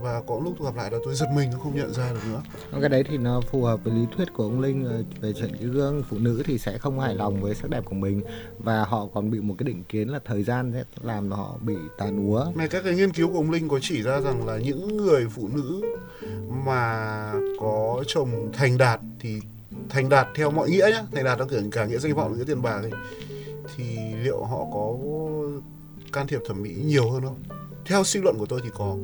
và 0.01 0.21
có 0.27 0.39
lúc 0.43 0.55
tôi 0.59 0.65
gặp 0.65 0.75
lại 0.75 0.91
là 0.91 0.97
tôi 1.05 1.15
giật 1.15 1.27
mình 1.35 1.49
tôi 1.51 1.59
không 1.63 1.75
nhận 1.75 1.93
ra 1.93 2.13
được 2.13 2.19
nữa. 2.29 2.41
Cái 2.79 2.89
đấy 2.89 3.03
thì 3.09 3.17
nó 3.17 3.41
phù 3.41 3.63
hợp 3.63 3.83
với 3.83 3.93
lý 3.93 4.05
thuyết 4.17 4.33
của 4.33 4.43
ông 4.43 4.59
linh 4.59 4.85
ờ, 4.85 5.03
về 5.21 5.33
chuyện 5.33 5.55
cái 5.59 5.67
gương 5.67 6.03
phụ 6.09 6.17
nữ 6.19 6.43
thì 6.45 6.57
sẽ 6.57 6.77
không 6.77 6.99
hài 6.99 7.15
lòng 7.15 7.41
với 7.41 7.55
sắc 7.55 7.69
đẹp 7.69 7.85
của 7.85 7.95
mình. 7.95 8.21
Và 8.59 8.85
họ 8.85 9.07
còn 9.13 9.31
bị 9.31 9.39
một 9.39 9.55
cái 9.57 9.67
định 9.67 9.83
kiến 9.89 10.09
là 10.09 10.19
thời 10.25 10.43
gian 10.43 10.71
sẽ 10.73 10.83
làm 11.01 11.31
họ 11.31 11.57
bị 11.61 11.75
tàn 11.97 12.29
úa. 12.29 12.45
Này 12.55 12.67
các 12.67 12.83
cái 12.83 12.95
nghiên 12.95 13.11
cứu 13.11 13.27
của 13.27 13.37
ông 13.37 13.51
linh 13.51 13.69
có 13.69 13.79
chỉ 13.81 14.01
ra 14.01 14.21
rằng 14.21 14.47
là 14.47 14.57
những 14.57 14.97
người 14.97 15.27
phụ 15.29 15.49
nữ 15.53 15.81
mà 16.65 17.33
có 17.59 18.03
chồng 18.07 18.51
thành 18.53 18.77
đạt 18.77 18.99
thì 19.19 19.41
thành 19.89 20.09
đạt 20.09 20.27
theo 20.35 20.51
mọi 20.51 20.69
nghĩa 20.69 20.87
nhá. 20.91 21.03
Thành 21.11 21.23
đạt 21.23 21.39
nó 21.39 21.45
kiểu 21.45 21.61
cả 21.71 21.85
nghĩa 21.85 21.97
danh 21.97 22.15
vọng 22.15 22.37
nghĩa 22.37 22.43
tiền 22.47 22.61
bạc 22.61 22.81
ấy 22.81 22.91
thì 23.75 23.97
liệu 24.23 24.43
họ 24.43 24.65
có 24.73 24.95
can 26.13 26.27
thiệp 26.27 26.39
thẩm 26.47 26.61
mỹ 26.61 26.75
nhiều 26.85 27.11
hơn 27.11 27.23
không? 27.23 27.43
Theo 27.85 28.03
suy 28.03 28.19
luận 28.21 28.37
của 28.39 28.45
tôi 28.45 28.61
thì 28.63 28.69
có 28.77 28.97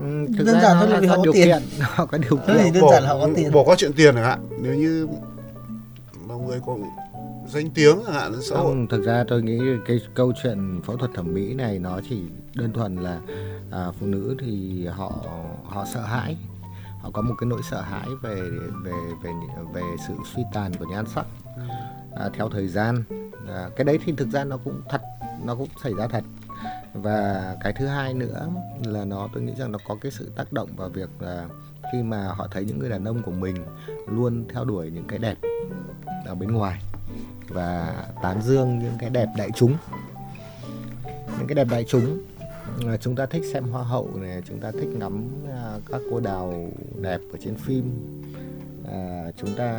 Ừ, 0.00 0.26
thực 0.38 0.44
Đơn 0.44 0.54
ra 0.54 0.62
giản 0.62 0.76
nó 0.76 0.80
thôi 0.80 0.90
là 0.90 1.00
vì 1.00 1.06
họ 1.06 1.16
có 1.16 1.22
điều 1.22 1.32
tiền. 1.32 1.46
kiện 1.48 1.62
họ 1.80 2.06
có 2.06 2.18
điều 2.18 2.36
kiện. 2.36 2.72
đơn 2.74 2.84
giản 2.90 3.02
là 3.02 3.08
họ 3.08 3.18
có 3.18 3.28
tiền. 3.36 3.52
bỏ 3.52 3.62
qua 3.64 3.74
chuyện 3.78 3.92
tiền 3.96 4.14
chẳng 4.14 4.24
hạn. 4.24 4.48
Nếu 4.62 4.74
như 4.74 5.08
là 6.28 6.34
người 6.34 6.60
có 6.66 6.76
danh 7.48 7.70
tiếng 7.70 7.96
chẳng 8.06 8.14
hạn 8.14 8.32
xã 8.42 8.56
hội. 8.56 8.64
Không 8.64 8.86
thực 8.86 9.02
ra 9.04 9.24
tôi 9.28 9.42
nghĩ 9.42 9.58
cái 9.86 10.00
câu 10.14 10.32
chuyện 10.42 10.80
phẫu 10.84 10.96
thuật 10.96 11.10
thẩm 11.14 11.34
mỹ 11.34 11.54
này 11.54 11.78
nó 11.78 12.00
chỉ 12.08 12.22
đơn 12.54 12.72
thuần 12.72 12.96
là 12.96 13.20
à, 13.70 13.86
phụ 14.00 14.06
nữ 14.06 14.36
thì 14.40 14.86
họ 14.86 15.12
họ 15.64 15.84
sợ 15.94 16.00
hãi. 16.00 16.36
Họ 17.02 17.10
có 17.12 17.22
một 17.22 17.34
cái 17.38 17.46
nỗi 17.46 17.60
sợ 17.70 17.80
hãi 17.80 18.08
về 18.22 18.34
về 18.84 18.92
về 19.22 19.30
về 19.74 19.82
sự 20.08 20.14
suy 20.34 20.42
tàn 20.52 20.72
của 20.78 20.84
nhan 20.90 21.04
sắc 21.14 21.26
à, 22.16 22.28
theo 22.34 22.48
thời 22.48 22.68
gian. 22.68 23.02
À, 23.48 23.68
cái 23.76 23.84
đấy 23.84 23.98
thì 24.04 24.12
thực 24.16 24.28
ra 24.30 24.44
nó 24.44 24.56
cũng 24.64 24.80
thật 24.88 25.00
nó 25.44 25.54
cũng 25.54 25.68
xảy 25.82 25.92
ra 25.98 26.06
thật 26.06 26.24
và 27.02 27.56
cái 27.60 27.72
thứ 27.72 27.86
hai 27.86 28.14
nữa 28.14 28.48
là 28.84 29.04
nó, 29.04 29.28
tôi 29.34 29.42
nghĩ 29.42 29.52
rằng 29.58 29.72
nó 29.72 29.78
có 29.88 29.96
cái 30.00 30.12
sự 30.12 30.30
tác 30.36 30.52
động 30.52 30.68
vào 30.76 30.88
việc 30.88 31.08
là 31.20 31.48
khi 31.92 32.02
mà 32.02 32.28
họ 32.28 32.48
thấy 32.50 32.64
những 32.64 32.78
người 32.78 32.90
đàn 32.90 33.04
ông 33.04 33.22
của 33.22 33.30
mình 33.30 33.56
luôn 34.06 34.44
theo 34.48 34.64
đuổi 34.64 34.90
những 34.90 35.04
cái 35.08 35.18
đẹp 35.18 35.36
ở 36.26 36.34
bên 36.34 36.52
ngoài 36.52 36.82
và 37.48 38.04
tán 38.22 38.42
dương 38.42 38.78
những 38.78 38.94
cái 38.98 39.10
đẹp 39.10 39.28
đại 39.36 39.50
chúng. 39.56 39.76
Những 41.38 41.46
cái 41.48 41.54
đẹp 41.54 41.66
đại 41.70 41.84
chúng 41.84 42.18
à, 42.86 42.96
chúng 42.96 43.16
ta 43.16 43.26
thích 43.26 43.42
xem 43.52 43.64
hoa 43.64 43.82
hậu 43.82 44.10
này, 44.14 44.42
chúng 44.48 44.60
ta 44.60 44.70
thích 44.70 44.88
ngắm 44.98 45.28
à, 45.48 45.78
các 45.88 46.00
cô 46.10 46.20
đào 46.20 46.70
đẹp 47.00 47.20
ở 47.32 47.38
trên 47.44 47.56
phim 47.56 47.90
à, 48.92 49.30
chúng 49.36 49.50
ta 49.56 49.70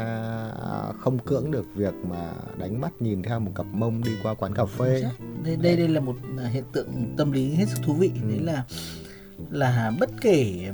không 1.00 1.20
cưỡng 1.20 1.52
được 1.52 1.66
việc 1.76 1.94
mà 2.10 2.34
đánh 2.58 2.82
mắt 2.82 3.02
nhìn 3.02 3.24
theo 3.24 3.40
một 3.40 3.52
cặp 3.56 3.66
mông 3.66 4.04
đi 4.04 4.12
qua 4.24 4.34
quán 4.34 4.54
cà 4.54 4.66
phê. 4.66 5.04
đây 5.44 5.56
đây 5.56 5.76
đây 5.76 5.88
là 5.88 6.00
một 6.00 6.16
à, 6.38 6.48
hiện 6.48 6.64
tượng 6.72 7.14
tâm 7.18 7.32
lý 7.32 7.54
hết 7.54 7.66
sức 7.68 7.78
thú 7.84 7.94
vị. 7.94 8.12
Ừ. 8.22 8.30
đấy 8.30 8.40
là 8.40 8.64
là 9.52 9.92
bất 10.00 10.10
kể 10.22 10.72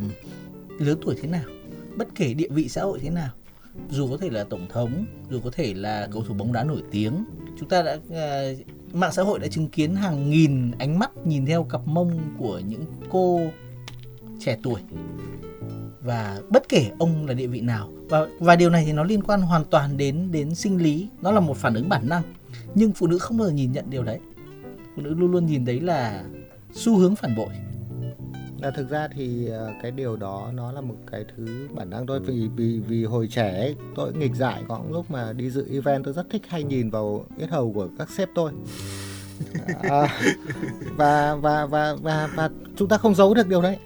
lứa 0.79 0.95
tuổi 1.01 1.15
thế 1.21 1.27
nào 1.27 1.43
bất 1.97 2.07
kể 2.15 2.33
địa 2.33 2.49
vị 2.49 2.69
xã 2.69 2.81
hội 2.83 2.99
thế 2.99 3.09
nào 3.09 3.29
dù 3.89 4.07
có 4.07 4.17
thể 4.17 4.29
là 4.29 4.43
tổng 4.43 4.67
thống 4.69 5.05
dù 5.29 5.39
có 5.43 5.51
thể 5.51 5.73
là 5.73 6.07
cầu 6.11 6.23
thủ 6.23 6.33
bóng 6.33 6.53
đá 6.53 6.63
nổi 6.63 6.83
tiếng 6.91 7.25
chúng 7.59 7.69
ta 7.69 7.81
đã 7.81 7.97
à, 8.11 8.51
mạng 8.93 9.11
xã 9.13 9.23
hội 9.23 9.39
đã 9.39 9.47
chứng 9.47 9.69
kiến 9.69 9.95
hàng 9.95 10.29
nghìn 10.29 10.71
ánh 10.71 10.99
mắt 10.99 11.11
nhìn 11.25 11.45
theo 11.45 11.63
cặp 11.63 11.81
mông 11.87 12.19
của 12.37 12.59
những 12.59 12.85
cô 13.09 13.41
trẻ 14.39 14.57
tuổi 14.63 14.81
và 16.03 16.41
bất 16.49 16.69
kể 16.69 16.91
ông 16.99 17.27
là 17.27 17.33
địa 17.33 17.47
vị 17.47 17.61
nào. 17.61 17.89
Và 18.09 18.27
và 18.39 18.55
điều 18.55 18.69
này 18.69 18.83
thì 18.85 18.93
nó 18.93 19.03
liên 19.03 19.23
quan 19.23 19.41
hoàn 19.41 19.65
toàn 19.65 19.97
đến 19.97 20.31
đến 20.31 20.55
sinh 20.55 20.83
lý. 20.83 21.07
Nó 21.21 21.31
là 21.31 21.39
một 21.39 21.57
phản 21.57 21.73
ứng 21.73 21.89
bản 21.89 22.09
năng. 22.09 22.23
Nhưng 22.75 22.91
phụ 22.91 23.07
nữ 23.07 23.17
không 23.17 23.37
bao 23.37 23.47
giờ 23.47 23.53
nhìn 23.53 23.71
nhận 23.71 23.85
điều 23.89 24.03
đấy. 24.03 24.19
Phụ 24.95 25.01
nữ 25.01 25.13
luôn 25.13 25.31
luôn 25.31 25.45
nhìn 25.45 25.65
đấy 25.65 25.79
là 25.79 26.23
xu 26.73 26.97
hướng 26.97 27.15
phản 27.15 27.35
bội. 27.35 27.49
Là 28.61 28.71
thực 28.71 28.89
ra 28.89 29.07
thì 29.15 29.49
à, 29.49 29.79
cái 29.81 29.91
điều 29.91 30.15
đó 30.15 30.51
nó 30.53 30.71
là 30.71 30.81
một 30.81 30.95
cái 31.11 31.25
thứ 31.35 31.67
bản 31.71 31.89
năng 31.89 32.07
thôi. 32.07 32.19
Vì 32.25 32.49
vì 32.55 32.79
vì 32.79 33.05
hồi 33.05 33.27
trẻ 33.27 33.59
ấy, 33.59 33.75
tôi 33.95 34.13
nghịch 34.13 34.35
dại. 34.35 34.63
Có 34.67 34.81
lúc 34.89 35.11
mà 35.11 35.33
đi 35.33 35.49
dự 35.49 35.67
event 35.71 36.03
tôi 36.03 36.13
rất 36.13 36.29
thích 36.29 36.41
hay 36.47 36.63
nhìn 36.63 36.89
vào 36.89 37.25
yết 37.37 37.49
hầu 37.49 37.73
của 37.73 37.87
các 37.97 38.09
sếp 38.09 38.29
tôi. 38.35 38.51
À, 39.89 40.19
và, 40.97 41.35
và 41.35 41.65
và 41.65 41.95
và 41.95 42.29
và 42.35 42.49
chúng 42.75 42.87
ta 42.87 42.97
không 42.97 43.15
giấu 43.15 43.33
được 43.33 43.47
điều 43.47 43.61
đấy 43.61 43.77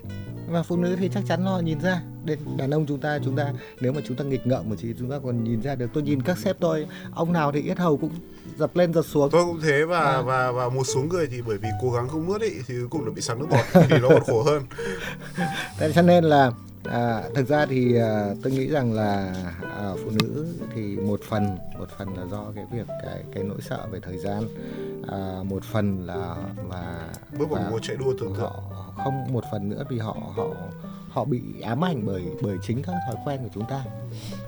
và 0.47 0.63
phụ 0.63 0.77
nữ 0.77 0.95
thì 0.99 1.09
chắc 1.13 1.23
chắn 1.27 1.43
họ 1.45 1.59
nhìn 1.59 1.79
ra. 1.79 2.01
Đến 2.25 2.39
đàn 2.57 2.71
ông 2.71 2.85
chúng 2.85 2.99
ta 2.99 3.19
chúng 3.25 3.35
ta 3.35 3.53
nếu 3.79 3.91
mà 3.93 4.01
chúng 4.07 4.17
ta 4.17 4.23
nghịch 4.23 4.47
ngợm 4.47 4.69
một 4.69 4.75
tí 4.81 4.87
chúng 4.99 5.09
ta 5.09 5.15
còn 5.23 5.43
nhìn 5.43 5.61
ra 5.61 5.75
được. 5.75 5.87
Tôi 5.93 6.03
nhìn 6.03 6.21
các 6.21 6.37
sếp 6.37 6.59
tôi 6.59 6.87
ông 7.13 7.33
nào 7.33 7.51
thì 7.51 7.61
yết 7.61 7.77
hầu 7.77 7.97
cũng 7.97 8.11
giật 8.57 8.77
lên 8.77 8.93
giật 8.93 9.05
xuống. 9.05 9.29
Tôi 9.31 9.45
cũng 9.45 9.59
thế 9.61 9.83
và 9.85 9.99
À. 9.99 10.21
và 10.21 10.51
và 10.51 10.69
một 10.69 10.83
số 10.83 11.01
người 11.01 11.27
thì 11.31 11.41
bởi 11.47 11.57
vì 11.57 11.69
cố 11.81 11.91
gắng 11.91 12.07
không 12.09 12.25
mướt 12.27 12.41
ý 12.41 12.49
thì 12.67 12.73
cuối 12.79 12.87
cùng 12.89 13.05
là 13.05 13.11
bị 13.11 13.21
sặc 13.21 13.37
nước 13.39 13.47
bọt 13.49 13.65
thì 13.89 13.97
nó 14.01 14.09
còn 14.09 14.23
khổ 14.23 14.43
hơn. 14.43 14.63
Thế 15.79 15.91
cho 15.95 16.01
nên 16.01 16.23
là 16.23 16.51
à, 16.89 17.23
thực 17.35 17.47
ra 17.47 17.65
thì 17.65 17.95
à, 17.95 18.33
tôi 18.43 18.53
nghĩ 18.53 18.67
rằng 18.67 18.93
là 18.93 19.33
à, 19.77 19.91
phụ 20.03 20.11
nữ 20.19 20.47
thì 20.75 20.97
một 20.97 21.21
phần 21.23 21.57
một 21.79 21.89
phần 21.97 22.17
là 22.17 22.25
do 22.31 22.51
cái 22.55 22.65
việc 22.71 22.87
cái 23.03 23.23
cái 23.33 23.43
nỗi 23.43 23.61
sợ 23.61 23.87
về 23.91 23.99
thời 23.99 24.17
gian. 24.17 24.43
À, 25.07 25.43
một 25.43 25.63
phần 25.63 26.05
là 26.05 26.35
và 26.69 27.09
bước 27.39 27.49
vào 27.49 27.63
và 27.63 27.69
một 27.69 27.79
chạy 27.81 27.97
đua 27.97 28.13
tưởng 28.19 28.33
tượng 28.33 28.51
họ 28.51 28.63
không 29.03 29.33
một 29.33 29.43
phần 29.51 29.69
nữa 29.69 29.83
vì 29.89 29.97
họ 29.97 30.17
họ 30.35 30.47
họ 31.17 31.25
bị 31.25 31.41
ám 31.61 31.83
ảnh 31.83 32.05
bởi 32.05 32.23
bởi 32.41 32.57
chính 32.61 32.83
các 32.83 32.95
thói 33.07 33.15
quen 33.25 33.39
của 33.43 33.49
chúng 33.53 33.65
ta. 33.69 33.83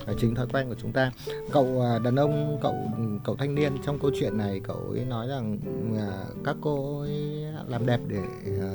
Và 0.06 0.14
chính 0.20 0.36
thói 0.36 0.48
quen 0.54 0.70
của 0.70 0.76
chúng 0.82 0.92
ta. 0.92 1.12
Cậu 1.52 1.82
à, 1.82 2.00
đàn 2.00 2.16
ông 2.16 2.60
cậu 2.62 2.76
cậu 3.24 3.36
thanh 3.36 3.56
niên 3.56 3.78
trong 3.86 4.00
câu 4.00 4.12
chuyện 4.20 4.38
này 4.38 4.62
cậu 4.64 4.78
ấy 4.92 5.06
nói 5.06 5.28
rằng 5.28 5.60
à, 5.98 6.12
các 6.46 6.56
cô 6.62 7.00
ấy 7.00 7.46
làm 7.68 7.86
đẹp 7.86 8.00
để 8.08 8.22
à, 8.62 8.70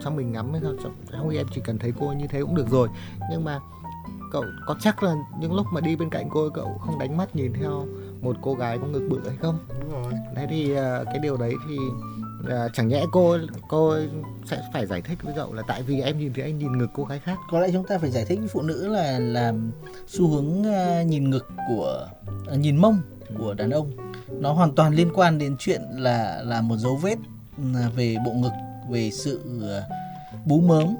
cho 0.00 0.10
mình 0.10 0.32
ngắm 0.32 0.52
hay 0.52 0.60
sao 0.82 0.90
không 1.10 1.30
em 1.30 1.46
chỉ 1.54 1.60
cần 1.64 1.78
thấy 1.78 1.92
cô 2.00 2.12
như 2.12 2.26
thế 2.26 2.40
cũng 2.40 2.54
được 2.54 2.68
rồi. 2.70 2.88
Nhưng 3.30 3.44
mà 3.44 3.60
cậu 4.32 4.44
có 4.66 4.76
chắc 4.80 5.02
là 5.02 5.14
những 5.40 5.54
lúc 5.54 5.66
mà 5.72 5.80
đi 5.80 5.96
bên 5.96 6.10
cạnh 6.10 6.28
cô 6.30 6.40
ấy, 6.40 6.50
cậu 6.54 6.78
không 6.80 6.98
đánh 6.98 7.16
mắt 7.16 7.36
nhìn 7.36 7.52
theo 7.52 7.86
một 8.20 8.36
cô 8.42 8.54
gái 8.54 8.78
có 8.78 8.86
ngực 8.86 9.08
bự 9.10 9.20
hay 9.28 9.36
không? 9.36 9.58
Đúng 9.80 9.92
rồi. 9.92 10.12
Thế 10.36 10.46
thì 10.50 10.74
cái 11.04 11.18
điều 11.22 11.36
đấy 11.36 11.54
thì 11.68 11.76
à, 12.48 12.68
chẳng 12.72 12.88
nhẽ 12.88 13.04
cô 13.12 13.36
cô 13.68 13.96
sẽ 14.46 14.62
phải 14.72 14.86
giải 14.86 15.02
thích 15.02 15.18
với 15.22 15.34
cậu 15.36 15.52
là 15.52 15.62
tại 15.68 15.82
vì 15.82 16.00
em 16.00 16.18
nhìn 16.18 16.32
thấy 16.32 16.44
anh 16.44 16.58
nhìn 16.58 16.78
ngực 16.78 16.90
cô 16.94 17.04
gái 17.04 17.18
khác. 17.18 17.38
Có 17.50 17.60
lẽ 17.60 17.68
chúng 17.72 17.86
ta 17.86 17.98
phải 17.98 18.10
giải 18.10 18.24
thích 18.24 18.38
với 18.38 18.48
phụ 18.48 18.62
nữ 18.62 18.88
là 18.88 19.18
là 19.18 19.52
xu 20.06 20.28
hướng 20.28 20.64
à, 20.66 21.02
nhìn 21.02 21.30
ngực 21.30 21.48
của 21.68 22.08
à, 22.50 22.56
nhìn 22.56 22.76
mông 22.76 22.98
của 23.38 23.54
đàn 23.54 23.70
ông. 23.70 23.90
Nó 24.40 24.52
hoàn 24.52 24.74
toàn 24.74 24.94
liên 24.94 25.10
quan 25.14 25.38
đến 25.38 25.56
chuyện 25.58 25.82
là 25.96 26.42
là 26.44 26.60
một 26.60 26.76
dấu 26.76 26.96
vết 26.96 27.18
à, 27.74 27.90
về 27.96 28.16
bộ 28.24 28.32
ngực 28.32 28.52
về 28.90 29.10
sự 29.10 29.40
à, 29.62 29.82
bú 30.46 30.60
mớm 30.60 30.96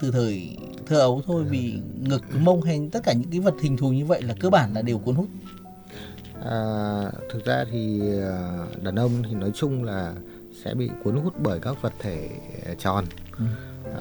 từ 0.00 0.10
thời 0.10 0.56
thơ 0.86 0.98
ấu 0.98 1.22
thôi. 1.26 1.44
Vì 1.44 1.80
ngực 2.00 2.22
mông 2.40 2.62
hay 2.62 2.88
tất 2.92 3.00
cả 3.04 3.12
những 3.12 3.30
cái 3.30 3.40
vật 3.40 3.54
hình 3.62 3.76
thù 3.76 3.90
như 3.90 4.06
vậy 4.06 4.22
là 4.22 4.34
cơ 4.40 4.50
bản 4.50 4.74
là 4.74 4.82
đều 4.82 4.98
cuốn 4.98 5.14
hút. 5.14 5.28
À, 6.44 7.02
thực 7.30 7.44
ra 7.44 7.64
thì 7.70 8.00
đàn 8.82 8.94
ông 8.94 9.10
thì 9.28 9.34
nói 9.34 9.50
chung 9.54 9.84
là 9.84 10.14
sẽ 10.66 10.74
bị 10.74 10.90
cuốn 11.04 11.16
hút 11.16 11.34
bởi 11.42 11.60
các 11.60 11.82
vật 11.82 11.92
thể 11.98 12.28
tròn. 12.78 13.04
Ừ. 13.38 13.44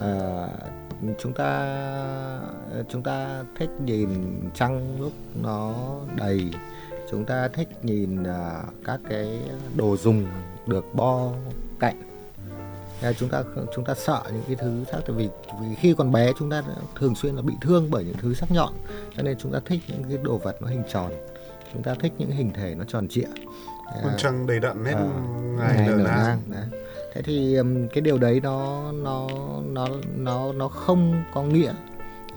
à, 0.02 0.48
chúng 1.20 1.34
ta 1.34 1.78
chúng 2.90 3.04
ta 3.04 3.44
thích 3.58 3.70
nhìn 3.86 4.10
trăng 4.54 5.02
lúc 5.02 5.12
nó 5.42 5.74
đầy. 6.16 6.50
Chúng 7.12 7.26
ta 7.26 7.48
thích 7.48 7.68
nhìn 7.84 8.24
à, 8.24 8.64
các 8.86 9.00
cái 9.10 9.40
đồ 9.76 9.98
dùng 9.98 10.26
được 10.68 10.86
bo 10.94 11.32
cạnh. 11.80 12.02
Là 13.02 13.14
chúng 13.14 13.30
ta 13.30 13.44
chúng 13.76 13.86
ta 13.86 13.94
sợ 13.94 14.22
những 14.26 14.44
cái 14.48 14.56
thứ 14.56 14.84
sắc 14.92 15.00
tại 15.08 15.16
vì, 15.16 15.30
vì 15.62 15.76
khi 15.76 15.96
còn 15.98 16.12
bé 16.12 16.32
chúng 16.40 16.50
ta 16.50 16.64
thường 16.96 17.16
xuyên 17.16 17.36
là 17.36 17.42
bị 17.42 17.54
thương 17.62 17.92
bởi 17.92 18.04
những 18.04 18.18
thứ 18.22 18.34
sắc 18.34 18.52
nhọn 18.52 18.74
cho 19.18 19.24
nên 19.24 19.38
chúng 19.38 19.52
ta 19.52 19.60
thích 19.66 19.82
những 19.88 20.04
cái 20.04 20.18
đồ 20.24 20.38
vật 20.38 20.62
nó 20.62 20.68
hình 20.68 20.84
tròn. 20.92 21.12
Chúng 21.74 21.84
ta 21.84 21.96
thích 22.00 22.14
những 22.18 22.32
hình 22.32 22.52
thể 22.54 22.76
nó 22.76 22.84
tròn 22.84 23.08
trịa 23.08 23.28
con 24.04 24.14
trăng 24.18 24.48
đầy 24.48 24.60
đặn 24.60 24.84
nét 24.84 24.94
À, 24.94 25.04
ngày 25.58 25.76
ngày 25.78 25.88
nở 25.88 26.04
nang. 26.04 26.40
thế 27.14 27.22
thì 27.22 27.58
cái 27.94 28.02
điều 28.02 28.18
đấy 28.18 28.40
nó 28.44 28.92
nó 28.92 29.28
nó 29.66 29.88
nó 30.18 30.52
nó 30.54 30.68
không 30.68 31.24
có 31.34 31.44
nghĩa 31.44 31.74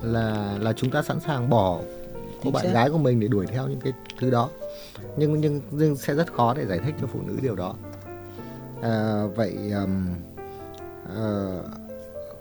là 0.03 0.55
là 0.61 0.73
chúng 0.73 0.91
ta 0.91 1.03
sẵn 1.03 1.21
sàng 1.21 1.51
bỏ 1.51 1.79
cô 2.45 2.51
bạn 2.51 2.65
xác. 2.65 2.73
gái 2.73 2.91
của 2.91 2.99
mình 2.99 3.21
để 3.21 3.29
đuổi 3.29 3.47
theo 3.47 3.69
những 3.69 3.81
cái 3.81 3.93
thứ 4.21 4.31
đó. 4.31 4.51
Nhưng 5.17 5.41
nhưng 5.41 5.61
nhưng 5.71 5.97
sẽ 5.97 6.15
rất 6.15 6.33
khó 6.33 6.55
để 6.55 6.67
giải 6.67 6.79
thích 6.85 6.95
cho 7.01 7.07
phụ 7.07 7.21
nữ 7.27 7.37
điều 7.43 7.55
đó. 7.55 7.75
À, 8.83 9.25
vậy 9.37 9.71
ừm, 9.75 10.15
ờ, 11.17 11.59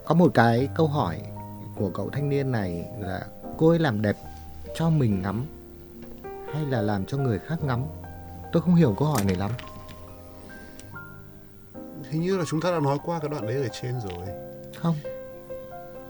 có 0.06 0.16
một 0.16 0.32
cái 0.34 0.70
câu 0.76 0.88
hỏi 0.88 1.22
của 1.76 1.90
cậu 1.90 2.10
thanh 2.10 2.30
niên 2.30 2.52
này 2.52 2.86
là 3.00 3.22
cô 3.58 3.70
ấy 3.70 3.80
làm 3.80 4.02
đẹp 4.02 4.16
cho 4.76 4.90
mình 4.90 5.22
ngắm 5.22 5.46
hay 6.54 6.66
là 6.66 6.82
làm 6.82 7.06
cho 7.06 7.18
người 7.18 7.40
khác 7.40 7.64
ngắm 7.64 7.84
tôi 8.58 8.62
không 8.62 8.76
hiểu 8.76 8.96
câu 9.00 9.08
hỏi 9.08 9.24
này 9.26 9.36
lắm. 9.36 9.52
Hình 12.10 12.22
như 12.22 12.38
là 12.38 12.44
chúng 12.48 12.62
ta 12.62 12.72
đã 12.72 12.80
nói 12.80 12.98
qua 13.06 13.20
cái 13.20 13.30
đoạn 13.30 13.48
đấy 13.48 13.56
ở 13.56 13.68
trên 13.82 13.94
rồi. 14.00 14.28
Không. 14.78 14.96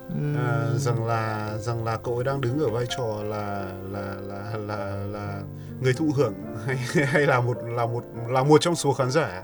Ừm, 0.10 0.38
à, 0.38 0.70
rằng 0.78 1.06
là 1.06 1.54
rằng 1.58 1.84
là 1.86 1.98
cậu 1.98 2.16
ấy 2.16 2.24
đang 2.24 2.42
đứng 2.42 2.60
ở 2.60 2.70
vai 2.70 2.86
trò 2.98 3.24
là 3.24 3.72
là 3.92 4.16
là 4.22 4.58
là 4.58 4.96
là 5.12 5.42
người 5.82 5.94
thụ 5.94 6.12
hưởng 6.16 6.34
hay 6.66 6.78
hay 7.06 7.26
là 7.26 7.42
một 7.42 7.58
là 7.64 7.86
một 7.86 8.04
là 8.28 8.44
một 8.44 8.62
trong 8.62 8.76
số 8.76 8.94
khán 8.94 9.12
giả? 9.12 9.44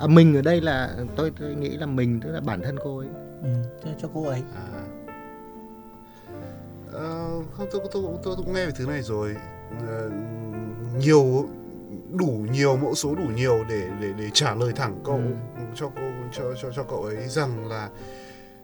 À, 0.00 0.06
mình 0.06 0.36
ở 0.36 0.42
đây 0.42 0.60
là 0.60 0.96
tôi, 1.16 1.32
tôi 1.40 1.54
nghĩ 1.54 1.76
là 1.76 1.86
mình 1.86 2.20
tức 2.20 2.32
là 2.32 2.40
bản 2.40 2.62
thân 2.62 2.76
cô 2.84 2.98
ấy. 2.98 3.08
Ừ, 3.42 3.48
cho, 4.02 4.08
cô 4.14 4.24
ấy. 4.24 4.42
À. 4.54 4.66
Ờ, 6.92 7.28
không 7.52 7.66
tôi, 7.72 7.80
tôi 7.92 8.02
tôi 8.02 8.18
tôi 8.22 8.36
cũng 8.36 8.52
nghe 8.52 8.66
về 8.66 8.72
thứ 8.76 8.86
này 8.86 9.02
rồi. 9.02 9.36
Ờ, 9.88 10.10
nhiều 10.98 11.48
đủ 12.12 12.46
nhiều 12.52 12.76
mẫu 12.76 12.94
số 12.94 13.14
đủ 13.14 13.24
nhiều 13.34 13.64
để 13.68 13.88
để 14.00 14.12
để 14.18 14.30
trả 14.34 14.54
lời 14.54 14.72
thẳng 14.76 15.00
cậu 15.04 15.16
Ừ. 15.16 15.62
cho 15.74 15.90
cô 15.96 16.02
cho 16.32 16.54
cho 16.62 16.70
cho 16.76 16.82
cậu 16.82 17.02
ấy 17.02 17.28
rằng 17.28 17.68
là 17.68 17.88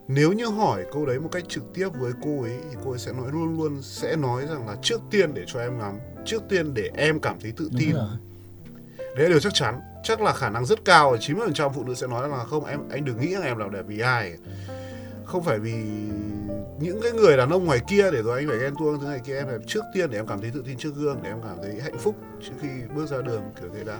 nếu 0.07 0.31
như 0.33 0.45
hỏi 0.45 0.85
câu 0.93 1.05
đấy 1.05 1.19
một 1.19 1.29
cách 1.31 1.43
trực 1.47 1.73
tiếp 1.73 1.87
với 1.99 2.11
cô 2.23 2.41
ấy 2.41 2.57
thì 2.71 2.77
cô 2.85 2.89
ấy 2.91 2.99
sẽ 2.99 3.11
nói 3.13 3.27
luôn 3.31 3.57
luôn 3.57 3.81
sẽ 3.81 4.15
nói 4.15 4.47
rằng 4.47 4.67
là 4.67 4.75
trước 4.81 5.01
tiên 5.11 5.33
để 5.33 5.43
cho 5.47 5.59
em 5.59 5.79
ngắm 5.79 5.99
trước 6.25 6.43
tiên 6.49 6.73
để 6.73 6.89
em 6.95 7.19
cảm 7.19 7.39
thấy 7.39 7.53
tự 7.57 7.69
tin. 7.79 7.93
đấy 9.15 9.23
là 9.23 9.29
điều 9.29 9.39
chắc 9.39 9.53
chắn. 9.53 9.79
Chắc 10.03 10.21
là 10.21 10.33
khả 10.33 10.49
năng 10.49 10.65
rất 10.65 10.85
cao 10.85 11.15
90% 11.15 11.69
phụ 11.73 11.83
nữ 11.83 11.93
sẽ 11.95 12.07
nói 12.07 12.29
là 12.29 12.43
không 12.43 12.65
em 12.65 12.79
anh 12.89 13.05
đừng 13.05 13.19
nghĩ 13.19 13.33
rằng 13.33 13.43
em 13.43 13.57
làm 13.57 13.71
đẹp 13.71 13.81
vì 13.87 13.99
ai 13.99 14.33
không 15.25 15.43
phải 15.43 15.59
vì 15.59 15.73
những 16.79 16.99
cái 17.01 17.11
người 17.11 17.37
đàn 17.37 17.49
ông 17.49 17.65
ngoài 17.65 17.79
kia 17.87 18.11
để 18.11 18.21
rồi 18.21 18.39
anh 18.39 18.47
phải 18.47 18.57
ghen 18.57 18.73
tuông 18.79 18.99
thứ 18.99 19.07
này 19.07 19.19
kia 19.25 19.37
em 19.37 19.47
đẹp 19.47 19.61
trước 19.67 19.81
tiên 19.93 20.09
để 20.11 20.19
em 20.19 20.27
cảm 20.27 20.41
thấy 20.41 20.51
tự 20.53 20.63
tin 20.65 20.77
trước 20.77 20.95
gương 20.95 21.19
để 21.23 21.29
em 21.29 21.41
cảm 21.43 21.57
thấy 21.63 21.81
hạnh 21.81 21.97
phúc 21.97 22.15
trước 22.41 22.53
khi 22.61 22.67
bước 22.95 23.09
ra 23.09 23.21
đường 23.21 23.41
kiểu 23.61 23.69
thế 23.73 23.83
đã. 23.83 23.99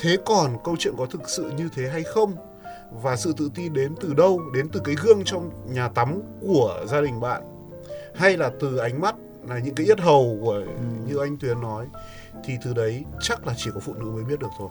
Thế 0.00 0.16
còn 0.26 0.56
câu 0.64 0.76
chuyện 0.78 0.94
có 0.98 1.06
thực 1.06 1.28
sự 1.28 1.50
như 1.56 1.68
thế 1.74 1.88
hay 1.88 2.02
không? 2.02 2.36
Và 3.02 3.16
sự 3.16 3.34
tự 3.36 3.50
tin 3.54 3.72
đến 3.72 3.94
từ 4.00 4.14
đâu? 4.14 4.40
Đến 4.54 4.68
từ 4.68 4.80
cái 4.84 4.94
gương 5.04 5.22
trong 5.24 5.50
nhà 5.74 5.88
tắm 5.88 6.20
của 6.40 6.84
gia 6.88 7.00
đình 7.00 7.20
bạn? 7.20 7.42
Hay 8.14 8.36
là 8.36 8.50
từ 8.60 8.76
ánh 8.76 9.00
mắt 9.00 9.14
là 9.48 9.58
những 9.58 9.74
cái 9.74 9.86
yết 9.86 10.00
hầu 10.00 10.38
của 10.40 10.62
như 11.06 11.18
anh 11.18 11.36
Tuyền 11.36 11.60
nói? 11.60 11.86
Thì 12.44 12.54
từ 12.64 12.74
đấy 12.74 13.04
chắc 13.20 13.46
là 13.46 13.54
chỉ 13.56 13.70
có 13.74 13.80
phụ 13.80 13.94
nữ 13.94 14.04
mới 14.04 14.24
biết 14.24 14.38
được 14.40 14.50
thôi. 14.58 14.68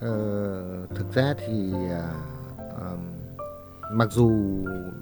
Ờ, 0.00 0.86
thực 0.94 1.14
ra 1.14 1.34
thì 1.46 1.72
à, 1.90 2.10
ờm, 2.80 3.15
mặc 3.92 4.08
dù 4.10 4.32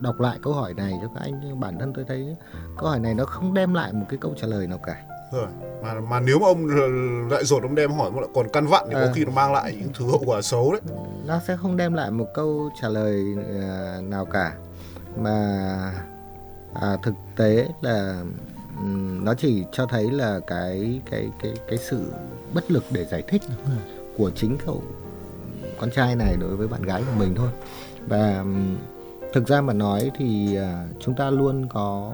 đọc 0.01 0.21
lại 0.21 0.39
câu 0.43 0.53
hỏi 0.53 0.75
này 0.75 0.93
cho 1.03 1.09
các 1.15 1.21
anh 1.21 1.41
nhưng 1.45 1.61
bản 1.61 1.79
thân 1.79 1.93
tôi 1.95 2.05
thấy 2.09 2.37
câu 2.79 2.89
hỏi 2.89 3.01
này 3.01 3.15
nó 3.15 3.25
không 3.25 3.55
đem 3.55 3.75
lại 3.75 3.93
một 3.93 4.07
cái 4.09 4.19
câu 4.21 4.35
trả 4.41 4.47
lời 4.47 4.67
nào 4.67 4.79
cả. 4.79 5.03
Rồi 5.33 5.47
mà 5.83 6.01
mà 6.01 6.21
nếu 6.21 6.39
mà 6.39 6.47
ông 6.47 6.67
lại 7.31 7.45
dồn 7.45 7.63
ông 7.63 7.75
đem 7.75 7.93
hỏi 7.93 8.11
mà 8.11 8.21
lại 8.21 8.31
còn 8.35 8.47
căn 8.53 8.67
vặn 8.67 8.85
thì 8.89 8.95
có 8.95 9.01
Ờ. 9.01 9.13
khi 9.15 9.25
nó 9.25 9.31
mang 9.33 9.53
lại 9.53 9.77
những 9.79 9.89
thứ 9.99 10.07
hậu 10.07 10.23
quả 10.27 10.43
xấu 10.43 10.73
đấy. 10.73 10.81
Nó 11.27 11.41
sẽ 11.47 11.57
không 11.57 11.77
đem 11.77 11.93
lại 11.95 12.11
một 12.11 12.27
câu 12.35 12.71
trả 12.83 12.89
lời 12.89 13.25
à, 13.63 13.99
nào 14.03 14.25
cả. 14.25 14.55
Mà 15.19 15.33
à, 16.75 16.97
thực 17.03 17.15
tế 17.37 17.69
là 17.81 18.23
nó 19.23 19.35
chỉ 19.35 19.65
cho 19.73 19.87
thấy 19.87 20.11
là 20.11 20.41
cái 20.47 21.01
cái 21.11 21.31
cái 21.43 21.53
cái 21.69 21.79
sự 21.79 22.13
bất 22.55 22.71
lực 22.71 22.85
để 22.91 23.05
giải 23.05 23.23
thích 23.29 23.43
của 24.19 24.31
chính 24.31 24.57
cậu 24.67 24.83
con 25.85 25.91
trai 25.91 26.17
này 26.17 26.37
đối 26.41 26.57
với 26.57 26.69
bạn 26.69 26.83
gái 26.83 27.03
của 27.07 27.19
mình 27.19 27.35
thôi. 27.35 27.49
Và 28.07 28.45
thực 29.33 29.49
ra 29.49 29.61
mà 29.61 29.73
nói 29.73 30.11
thì 30.19 30.57
à, 30.57 30.87
chúng 31.01 31.15
ta 31.15 31.31
luôn 31.31 31.69
có 31.69 32.13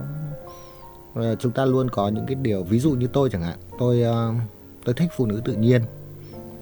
ờ, 1.15 1.35
chúng 1.35 1.53
ta 1.53 1.65
luôn 1.65 1.91
có 1.91 2.09
những 2.09 2.27
cái 2.27 2.35
điều 2.35 2.63
ví 2.63 2.79
dụ 2.79 2.91
như 2.91 3.07
tôi 3.07 3.31
chẳng 3.31 3.43
hạn 3.43 3.59
tôi 3.79 4.03
ờ, 4.03 4.33
tôi 4.85 4.95
thích 4.95 5.11
phụ 5.17 5.27
nữ 5.27 5.43
tự 5.45 5.53
nhiên 5.53 5.83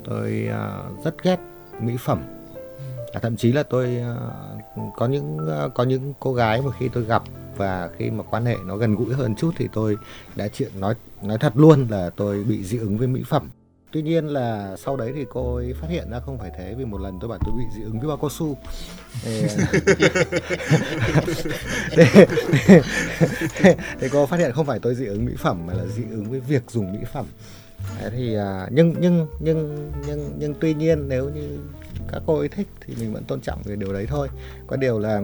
tôi 0.04 0.48
ờ, 0.50 0.84
rất 1.04 1.22
ghét 1.22 1.38
mỹ 1.80 1.96
phẩm. 1.98 2.22
À, 3.12 3.20
thậm 3.20 3.36
chí 3.36 3.52
là 3.52 3.62
tôi 3.62 4.02
có 4.96 5.06
những 5.06 5.38
có 5.74 5.84
những 5.84 6.14
cô 6.20 6.34
gái 6.34 6.62
mà 6.62 6.72
khi 6.78 6.88
tôi 6.88 7.04
gặp 7.04 7.22
và 7.56 7.90
khi 7.96 8.10
mà 8.10 8.24
quan 8.30 8.44
hệ 8.44 8.56
nó 8.66 8.76
gần 8.76 8.94
gũi 8.94 9.14
hơn 9.14 9.34
chút 9.34 9.50
thì 9.56 9.68
tôi 9.72 9.96
đã 10.36 10.48
chuyện 10.48 10.70
nói 10.80 10.94
nói 11.22 11.38
thật 11.38 11.52
luôn 11.56 11.86
là 11.90 12.10
tôi 12.16 12.44
bị 12.44 12.64
dị 12.64 12.78
ứng 12.78 12.98
với 12.98 13.06
mỹ 13.06 13.22
phẩm 13.26 13.48
tuy 13.92 14.02
nhiên 14.02 14.26
là 14.26 14.76
sau 14.76 14.96
đấy 14.96 15.12
thì 15.14 15.24
cô 15.30 15.56
ấy 15.56 15.74
phát 15.80 15.90
hiện 15.90 16.10
ra 16.10 16.20
không 16.20 16.38
phải 16.38 16.50
thế 16.58 16.74
vì 16.78 16.84
một 16.84 17.00
lần 17.00 17.18
tôi 17.20 17.28
bảo 17.28 17.38
tôi 17.44 17.54
bị 17.58 17.64
dị 17.76 17.82
ứng 17.82 18.00
với 18.00 18.08
bao 18.08 18.16
cao 18.16 18.30
su. 18.30 18.56
Thì, 19.24 19.48
thì, 24.00 24.08
cô 24.12 24.26
phát 24.26 24.38
hiện 24.38 24.52
không 24.52 24.66
phải 24.66 24.78
tôi 24.78 24.94
dị 24.94 25.06
ứng 25.06 25.24
mỹ 25.24 25.32
phẩm 25.38 25.66
mà 25.66 25.74
là 25.74 25.84
dị 25.86 26.02
ứng 26.10 26.30
với 26.30 26.40
việc 26.40 26.70
dùng 26.70 26.92
mỹ 26.92 26.98
phẩm. 27.12 27.26
Đấy 28.00 28.10
thì 28.16 28.34
à, 28.34 28.68
nhưng 28.70 28.94
nhưng 29.00 29.26
nhưng 29.40 29.92
nhưng 30.06 30.34
nhưng 30.38 30.54
tuy 30.60 30.74
nhiên 30.74 31.08
nếu 31.08 31.28
như 31.28 31.58
các 32.12 32.22
cô 32.26 32.38
ấy 32.38 32.48
thích 32.48 32.68
thì 32.80 32.94
mình 33.00 33.12
vẫn 33.12 33.24
tôn 33.24 33.40
trọng 33.40 33.62
về 33.64 33.76
điều 33.76 33.92
đấy 33.92 34.06
thôi. 34.06 34.28
Có 34.66 34.76
điều 34.76 34.98
là 34.98 35.20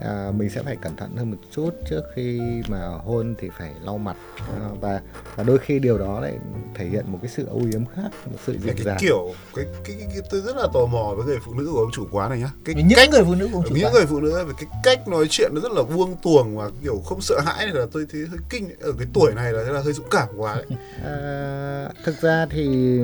à, 0.00 0.32
mình 0.36 0.50
sẽ 0.50 0.62
phải 0.62 0.76
cẩn 0.76 0.96
thận 0.96 1.16
hơn 1.16 1.30
một 1.30 1.36
chút 1.50 1.70
trước 1.90 2.02
khi 2.14 2.40
mà 2.68 2.88
hôn 2.88 3.34
thì 3.38 3.48
phải 3.58 3.74
lau 3.82 3.98
mặt. 3.98 4.16
À, 4.38 4.68
và 4.80 5.00
và 5.36 5.44
đôi 5.44 5.58
khi 5.58 5.78
điều 5.78 5.98
đó 5.98 6.20
lại 6.20 6.38
thể 6.74 6.84
hiện 6.84 7.04
một 7.12 7.18
cái 7.22 7.30
sự 7.36 7.46
âu 7.46 7.62
yếm 7.72 7.86
khác 7.86 8.08
một 8.26 8.38
sự 8.46 8.58
dịu 8.58 8.72
cái 8.76 8.84
dàng. 8.84 8.96
kiểu 9.00 9.34
cái, 9.54 9.64
cái, 9.84 9.96
cái, 9.98 10.08
cái 10.12 10.22
tôi 10.30 10.40
rất 10.40 10.56
là 10.56 10.66
tò 10.74 10.86
mò 10.86 11.14
với 11.16 11.26
người 11.26 11.38
phụ 11.44 11.54
nữ 11.54 11.68
của 11.72 11.78
ông 11.78 11.90
chủ 11.92 12.06
quán 12.12 12.30
này 12.30 12.38
nhá. 12.38 12.50
Cái 12.64 12.74
những 12.74 12.88
cách 12.96 13.10
người 13.10 13.24
phụ 13.24 13.34
nữ 13.34 13.48
cũng 13.52 13.62
chủ 13.68 13.74
những 13.74 13.84
quan. 13.84 13.92
người 13.92 14.06
phụ 14.06 14.20
nữ 14.20 14.44
về 14.44 14.52
cái 14.58 14.70
cách 14.84 15.08
nói 15.08 15.26
chuyện 15.30 15.50
nó 15.54 15.60
rất 15.60 15.72
là 15.72 15.82
buông 15.82 16.16
tuồng 16.22 16.56
và 16.56 16.70
kiểu 16.82 17.02
không 17.04 17.20
sợ 17.20 17.40
hãi 17.46 17.66
này 17.66 17.74
là 17.74 17.86
tôi 17.92 18.06
thấy 18.12 18.26
hơi 18.30 18.38
kinh 18.50 18.68
ở 18.80 18.92
cái 18.98 19.06
tuổi 19.14 19.32
này 19.34 19.52
là 19.52 19.62
là 19.62 19.80
hơi 19.80 19.92
dũng 19.92 20.08
cảm 20.10 20.28
quá 20.36 20.54
đấy. 20.54 20.78
À, 21.04 21.88
thực 22.04 22.22
ra 22.22 22.46
thì 22.50 22.98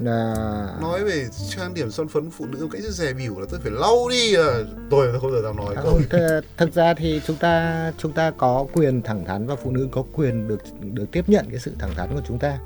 là 0.00 0.34
nói 0.80 1.04
về 1.04 1.26
trang 1.48 1.74
điểm 1.74 1.90
son 1.90 2.08
phấn 2.08 2.30
phụ 2.30 2.46
nữ 2.46 2.58
một 2.62 2.68
cách 2.72 2.82
rất 2.82 2.90
dè 2.90 3.12
bỉu 3.12 3.40
là 3.40 3.46
tôi 3.50 3.60
phải 3.60 3.72
lau 3.72 4.08
đi. 4.10 4.34
À. 4.34 4.54
tôi 4.90 5.12
không 5.12 5.22
bao 5.22 5.30
giờ 5.30 5.42
dám 5.48 5.56
nói 5.56 5.74
À, 5.76 5.82
không, 5.82 6.00
th- 6.10 6.42
thực 6.56 6.74
ra 6.74 6.94
thì 6.94 7.20
chúng 7.26 7.36
ta 7.36 7.92
chúng 7.98 8.12
ta 8.12 8.30
có 8.30 8.66
quyền 8.72 9.02
thẳng 9.02 9.24
thắn 9.24 9.46
và 9.46 9.56
phụ 9.56 9.70
nữ 9.70 9.88
có 9.92 10.04
quyền 10.12 10.48
được 10.48 10.62
được 10.80 11.06
tiếp 11.12 11.24
nhận 11.28 11.46
cái 11.50 11.58
sự 11.60 11.72
thẳng 11.78 11.94
thắn 11.94 12.08
của 12.14 12.22
chúng 12.28 12.38
ta. 12.38 12.58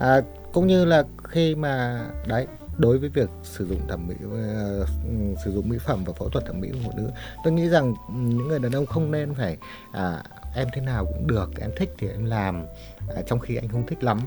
À, 0.00 0.20
cũng 0.52 0.66
như 0.66 0.84
là 0.84 1.04
khi 1.28 1.54
mà 1.54 2.04
đấy 2.26 2.46
đối 2.78 2.98
với 2.98 3.08
việc 3.08 3.28
sử 3.42 3.66
dụng 3.66 3.80
thẩm 3.88 4.06
mỹ 4.08 4.14
ờ, 4.32 4.86
sử 5.44 5.52
dụng 5.52 5.68
mỹ 5.68 5.78
phẩm 5.86 6.04
và 6.04 6.12
phẫu 6.12 6.28
thuật 6.28 6.46
thẩm 6.46 6.60
mỹ 6.60 6.68
của 6.72 6.78
phụ 6.84 6.90
nữ 6.96 7.10
tôi 7.44 7.52
nghĩ 7.52 7.68
rằng 7.68 7.94
những 8.14 8.48
người 8.48 8.58
đàn 8.58 8.72
ông 8.72 8.86
không 8.86 9.10
nên 9.10 9.34
phải 9.34 9.56
à, 9.92 10.22
em 10.54 10.68
thế 10.74 10.80
nào 10.80 11.04
cũng 11.04 11.26
được 11.26 11.50
em 11.60 11.70
thích 11.76 11.94
thì 11.98 12.08
em 12.08 12.24
làm 12.24 12.64
à, 13.16 13.22
trong 13.26 13.38
khi 13.40 13.56
anh 13.56 13.68
không 13.68 13.86
thích 13.86 14.04
lắm 14.04 14.20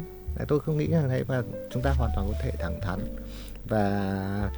tôi 0.48 0.60
không 0.60 0.78
nghĩ 0.78 0.88
là 0.88 1.08
thế 1.10 1.24
và 1.24 1.44
chúng 1.70 1.84
ta 1.84 1.94
hoàn 1.98 2.12
toàn 2.16 2.28
có 2.28 2.34
thể 2.42 2.52
thẳng 2.60 2.80
thắn 2.82 3.00
và 3.68 4.52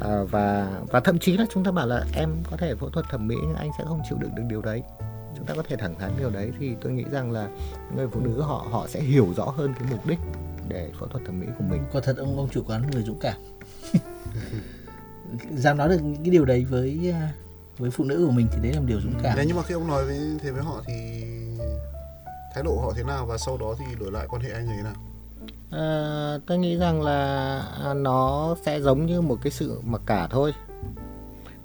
à, 0.00 0.22
và 0.30 0.80
và 0.88 1.00
thậm 1.00 1.18
chí 1.18 1.36
là 1.36 1.46
chúng 1.54 1.64
ta 1.64 1.70
bảo 1.70 1.86
là 1.86 2.04
em 2.14 2.30
có 2.50 2.56
thể 2.56 2.74
phẫu 2.74 2.90
thuật 2.90 3.06
thẩm 3.10 3.28
mỹ 3.28 3.36
nhưng 3.42 3.54
anh 3.54 3.70
sẽ 3.78 3.84
không 3.84 4.00
chịu 4.08 4.18
đựng 4.18 4.34
được 4.34 4.42
điều 4.48 4.62
đấy 4.62 4.82
chúng 5.36 5.46
ta 5.46 5.54
có 5.54 5.62
thể 5.68 5.76
thẳng 5.76 5.94
thắn 5.98 6.10
điều 6.18 6.30
đấy 6.30 6.52
thì 6.58 6.74
tôi 6.80 6.92
nghĩ 6.92 7.04
rằng 7.10 7.30
là 7.32 7.48
người 7.96 8.08
phụ 8.08 8.20
nữ 8.20 8.40
họ 8.40 8.66
họ 8.70 8.86
sẽ 8.88 9.00
hiểu 9.00 9.34
rõ 9.36 9.44
hơn 9.44 9.74
cái 9.78 9.88
mục 9.90 10.06
đích 10.06 10.18
để 10.68 10.90
phẫu 10.98 11.08
thuật 11.08 11.24
thẩm 11.24 11.40
mỹ 11.40 11.46
của 11.58 11.64
mình 11.64 11.82
Quả 11.92 12.00
thật 12.04 12.16
ông 12.16 12.36
ông 12.36 12.48
chủ 12.48 12.62
quán 12.66 12.90
người 12.90 13.02
dũng 13.02 13.18
cảm. 13.20 13.34
Dám 15.50 15.76
nói 15.76 15.88
được 15.88 15.98
những 16.02 16.22
cái 16.22 16.30
điều 16.30 16.44
đấy 16.44 16.64
với 16.64 17.12
à, 17.12 17.32
với 17.78 17.90
phụ 17.90 18.04
nữ 18.04 18.24
của 18.26 18.32
mình 18.32 18.46
thì 18.52 18.58
đấy 18.62 18.72
là 18.72 18.80
một 18.80 18.86
điều 18.88 19.00
dũng 19.00 19.14
cảm. 19.22 19.36
Đấy, 19.36 19.44
nhưng 19.48 19.56
mà 19.56 19.62
khi 19.62 19.74
ông 19.74 19.86
nói 19.86 20.04
với 20.04 20.18
thế 20.42 20.50
với 20.50 20.62
họ 20.62 20.82
thì 20.86 21.22
thái 22.54 22.64
độ 22.64 22.78
họ 22.80 22.92
thế 22.96 23.02
nào 23.02 23.26
và 23.26 23.38
sau 23.38 23.56
đó 23.56 23.74
thì 23.78 23.84
đổi 24.00 24.12
lại 24.12 24.26
quan 24.28 24.42
hệ 24.42 24.50
anh 24.50 24.66
người 24.66 24.76
thế 24.76 24.82
nào? 24.82 24.94
À, 25.70 26.38
tôi 26.46 26.58
nghĩ 26.58 26.76
rằng 26.76 27.02
là 27.02 27.62
nó 27.96 28.54
sẽ 28.66 28.80
giống 28.80 29.06
như 29.06 29.20
một 29.20 29.38
cái 29.42 29.50
sự 29.50 29.80
mặc 29.84 30.00
cả 30.06 30.26
thôi. 30.30 30.52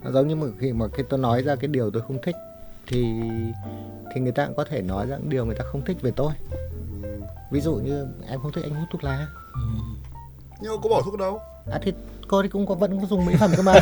Nó 0.03 0.11
giống 0.11 0.27
như 0.27 0.35
một 0.35 0.47
khi 0.59 0.73
mà 0.73 0.85
khi 0.93 1.03
tôi 1.09 1.19
nói 1.19 1.41
ra 1.43 1.55
cái 1.55 1.67
điều 1.67 1.91
tôi 1.91 2.01
không 2.07 2.17
thích 2.23 2.35
thì 2.87 3.21
thì 4.13 4.21
người 4.21 4.31
ta 4.31 4.45
cũng 4.45 4.55
có 4.55 4.63
thể 4.63 4.81
nói 4.81 5.07
những 5.07 5.29
điều 5.29 5.45
người 5.45 5.55
ta 5.55 5.63
không 5.71 5.85
thích 5.85 5.97
về 6.01 6.11
tôi. 6.15 6.33
Ừm, 6.51 7.21
ví 7.51 7.61
dụ 7.61 7.75
như 7.75 8.07
em 8.27 8.39
không 8.41 8.51
thích 8.51 8.63
anh 8.63 8.75
hút 8.75 8.89
thuốc 8.91 9.03
lá. 9.03 9.27
Ừ. 9.53 9.59
nhưng 10.61 10.71
mà 10.75 10.81
có 10.83 10.89
bỏ 10.89 11.01
thuốc 11.05 11.19
đâu? 11.19 11.39
À 11.71 11.79
thì 11.83 11.93
cô 12.27 12.43
cũng 12.51 12.65
có 12.65 12.75
vẫn 12.75 13.01
có 13.01 13.07
dùng 13.07 13.25
mỹ 13.25 13.33
phẩm 13.39 13.51
cơ 13.57 13.63
mà 13.63 13.73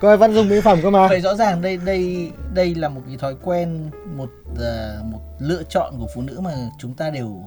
cô 0.00 0.08
ấy 0.08 0.16
vẫn 0.16 0.34
dùng 0.34 0.48
mỹ 0.48 0.60
phẩm 0.60 0.78
cơ 0.82 0.90
mà 0.90 1.08
vậy 1.08 1.20
rõ 1.20 1.34
ràng 1.34 1.62
đây 1.62 1.76
đây 1.76 2.32
đây 2.54 2.74
là 2.74 2.88
một 2.88 3.00
cái 3.06 3.16
thói 3.16 3.34
quen 3.42 3.90
một 4.16 4.28
ờ, 4.58 5.00
một 5.04 5.20
lựa 5.38 5.62
chọn 5.62 5.94
của 5.98 6.06
phụ 6.14 6.22
nữ 6.22 6.40
mà 6.40 6.50
chúng 6.78 6.94
ta 6.94 7.10
đều 7.10 7.42